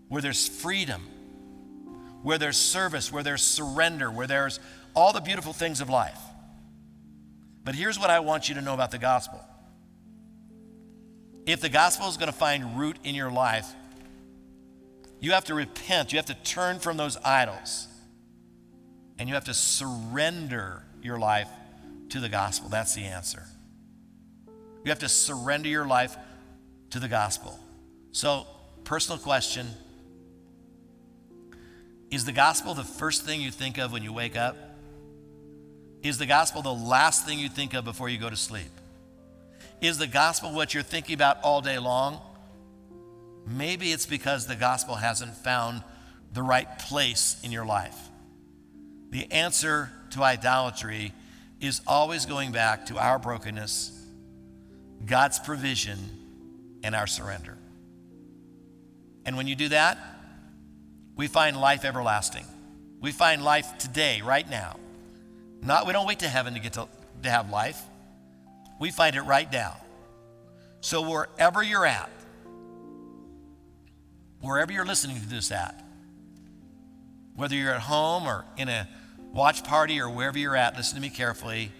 where 0.08 0.22
there's 0.22 0.46
freedom, 0.46 1.02
where 2.22 2.38
there's 2.38 2.56
service, 2.56 3.12
where 3.12 3.22
there's 3.22 3.42
surrender, 3.42 4.10
where 4.10 4.26
there's 4.26 4.60
all 4.94 5.12
the 5.12 5.20
beautiful 5.20 5.52
things 5.52 5.80
of 5.80 5.88
life. 5.88 6.20
But 7.64 7.74
here's 7.74 7.98
what 7.98 8.10
I 8.10 8.20
want 8.20 8.48
you 8.48 8.54
to 8.56 8.60
know 8.60 8.74
about 8.74 8.90
the 8.90 8.98
gospel. 8.98 9.40
If 11.46 11.60
the 11.60 11.68
gospel 11.68 12.08
is 12.08 12.16
going 12.16 12.30
to 12.30 12.36
find 12.36 12.78
root 12.78 12.96
in 13.02 13.14
your 13.14 13.30
life, 13.30 13.68
you 15.20 15.32
have 15.32 15.44
to 15.46 15.54
repent. 15.54 16.12
You 16.12 16.18
have 16.18 16.26
to 16.26 16.34
turn 16.34 16.78
from 16.78 16.96
those 16.96 17.16
idols. 17.18 17.88
And 19.22 19.28
you 19.28 19.36
have 19.36 19.44
to 19.44 19.54
surrender 19.54 20.82
your 21.00 21.16
life 21.16 21.46
to 22.08 22.18
the 22.18 22.28
gospel. 22.28 22.68
That's 22.68 22.96
the 22.96 23.04
answer. 23.04 23.44
You 24.84 24.88
have 24.88 24.98
to 24.98 25.08
surrender 25.08 25.68
your 25.68 25.86
life 25.86 26.16
to 26.90 26.98
the 26.98 27.06
gospel. 27.06 27.56
So, 28.10 28.48
personal 28.82 29.20
question 29.20 29.68
Is 32.10 32.24
the 32.24 32.32
gospel 32.32 32.74
the 32.74 32.82
first 32.82 33.24
thing 33.24 33.40
you 33.40 33.52
think 33.52 33.78
of 33.78 33.92
when 33.92 34.02
you 34.02 34.12
wake 34.12 34.36
up? 34.36 34.56
Is 36.02 36.18
the 36.18 36.26
gospel 36.26 36.60
the 36.60 36.74
last 36.74 37.24
thing 37.24 37.38
you 37.38 37.48
think 37.48 37.74
of 37.74 37.84
before 37.84 38.08
you 38.08 38.18
go 38.18 38.28
to 38.28 38.34
sleep? 38.34 38.72
Is 39.80 39.98
the 39.98 40.08
gospel 40.08 40.52
what 40.52 40.74
you're 40.74 40.82
thinking 40.82 41.14
about 41.14 41.40
all 41.44 41.60
day 41.60 41.78
long? 41.78 42.20
Maybe 43.46 43.92
it's 43.92 44.04
because 44.04 44.48
the 44.48 44.56
gospel 44.56 44.96
hasn't 44.96 45.36
found 45.36 45.84
the 46.32 46.42
right 46.42 46.76
place 46.80 47.36
in 47.44 47.52
your 47.52 47.64
life. 47.64 48.08
The 49.12 49.30
answer 49.30 49.90
to 50.12 50.22
idolatry 50.22 51.12
is 51.60 51.82
always 51.86 52.24
going 52.24 52.50
back 52.50 52.86
to 52.86 52.96
our 52.96 53.18
brokenness, 53.18 53.92
God's 55.04 55.38
provision, 55.38 55.98
and 56.82 56.94
our 56.94 57.06
surrender. 57.06 57.58
And 59.26 59.36
when 59.36 59.46
you 59.46 59.54
do 59.54 59.68
that, 59.68 59.98
we 61.14 61.26
find 61.26 61.58
life 61.58 61.84
everlasting. 61.84 62.46
We 63.02 63.12
find 63.12 63.44
life 63.44 63.76
today, 63.76 64.22
right 64.22 64.48
now. 64.48 64.76
Not, 65.60 65.86
we 65.86 65.92
don't 65.92 66.06
wait 66.06 66.20
to 66.20 66.28
heaven 66.28 66.54
to 66.54 66.60
get 66.60 66.72
to, 66.72 66.88
to 67.22 67.30
have 67.30 67.50
life. 67.50 67.80
We 68.80 68.90
find 68.90 69.14
it 69.14 69.22
right 69.22 69.52
now. 69.52 69.76
So 70.80 71.02
wherever 71.02 71.62
you're 71.62 71.84
at, 71.84 72.08
wherever 74.40 74.72
you're 74.72 74.86
listening 74.86 75.20
to 75.20 75.28
this 75.28 75.52
at, 75.52 75.78
whether 77.36 77.54
you're 77.54 77.74
at 77.74 77.82
home 77.82 78.26
or 78.26 78.46
in 78.56 78.70
a 78.70 78.88
watch 79.32 79.64
party 79.64 80.00
or 80.00 80.08
wherever 80.08 80.38
you're 80.38 80.56
at, 80.56 80.76
listen 80.76 80.96
to 80.96 81.02
me 81.02 81.10
carefully. 81.10 81.72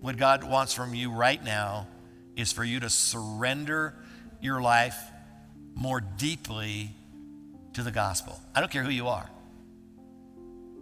What 0.00 0.16
God 0.16 0.44
wants 0.44 0.72
from 0.72 0.94
you 0.94 1.10
right 1.10 1.42
now 1.42 1.88
is 2.36 2.52
for 2.52 2.64
you 2.64 2.80
to 2.80 2.90
surrender 2.90 3.94
your 4.40 4.60
life 4.60 4.96
more 5.74 6.00
deeply 6.00 6.90
to 7.74 7.82
the 7.82 7.90
gospel. 7.90 8.40
I 8.54 8.60
don't 8.60 8.70
care 8.70 8.82
who 8.82 8.90
you 8.90 9.08
are. 9.08 9.28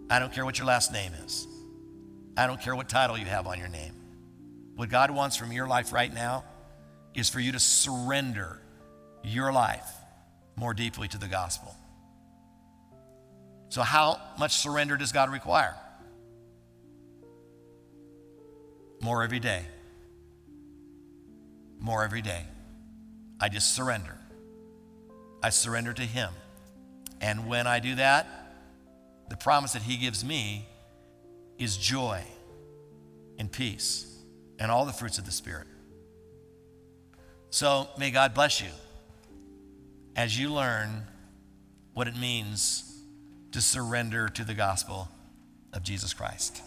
I 0.09 0.19
don't 0.19 0.31
care 0.31 0.45
what 0.45 0.57
your 0.57 0.67
last 0.67 0.93
name 0.93 1.13
is. 1.25 1.47
I 2.37 2.47
don't 2.47 2.61
care 2.61 2.75
what 2.75 2.89
title 2.89 3.17
you 3.17 3.25
have 3.25 3.47
on 3.47 3.57
your 3.57 3.69
name. 3.69 3.93
What 4.75 4.89
God 4.89 5.09
wants 5.09 5.35
from 5.35 5.51
your 5.51 5.67
life 5.67 5.93
right 5.93 6.13
now 6.13 6.43
is 7.13 7.29
for 7.29 7.39
you 7.39 7.53
to 7.53 7.59
surrender 7.59 8.61
your 9.23 9.51
life 9.51 9.89
more 10.55 10.73
deeply 10.73 11.07
to 11.07 11.17
the 11.17 11.27
gospel. 11.27 11.73
So, 13.69 13.81
how 13.81 14.19
much 14.37 14.53
surrender 14.55 14.97
does 14.97 15.11
God 15.11 15.31
require? 15.31 15.75
More 19.05 19.21
every 19.21 19.39
day. 19.39 19.61
More 21.79 22.03
every 22.03 22.23
day. 22.23 22.41
I 23.39 23.49
just 23.49 23.75
surrender. 23.75 24.17
I 25.43 25.51
surrender 25.51 25.93
to 25.93 26.01
Him. 26.01 26.31
And 27.21 27.47
when 27.47 27.67
I 27.67 27.79
do 27.79 27.93
that, 27.95 28.25
the 29.29 29.37
promise 29.37 29.73
that 29.73 29.83
He 29.83 29.97
gives 29.97 30.25
me 30.25 30.67
is 31.59 31.77
joy 31.77 32.23
and 33.37 33.51
peace 33.51 34.11
and 34.57 34.71
all 34.71 34.87
the 34.87 34.91
fruits 34.91 35.19
of 35.19 35.25
the 35.27 35.31
Spirit. 35.31 35.67
So 37.51 37.87
may 37.99 38.09
God 38.09 38.33
bless 38.33 38.59
you 38.59 38.71
as 40.15 40.35
you 40.37 40.51
learn 40.51 41.03
what 41.93 42.07
it 42.07 42.17
means 42.17 43.03
to 43.51 43.61
surrender 43.61 44.29
to 44.29 44.43
the 44.43 44.55
gospel 44.55 45.09
of 45.73 45.83
Jesus 45.83 46.11
Christ. 46.11 46.63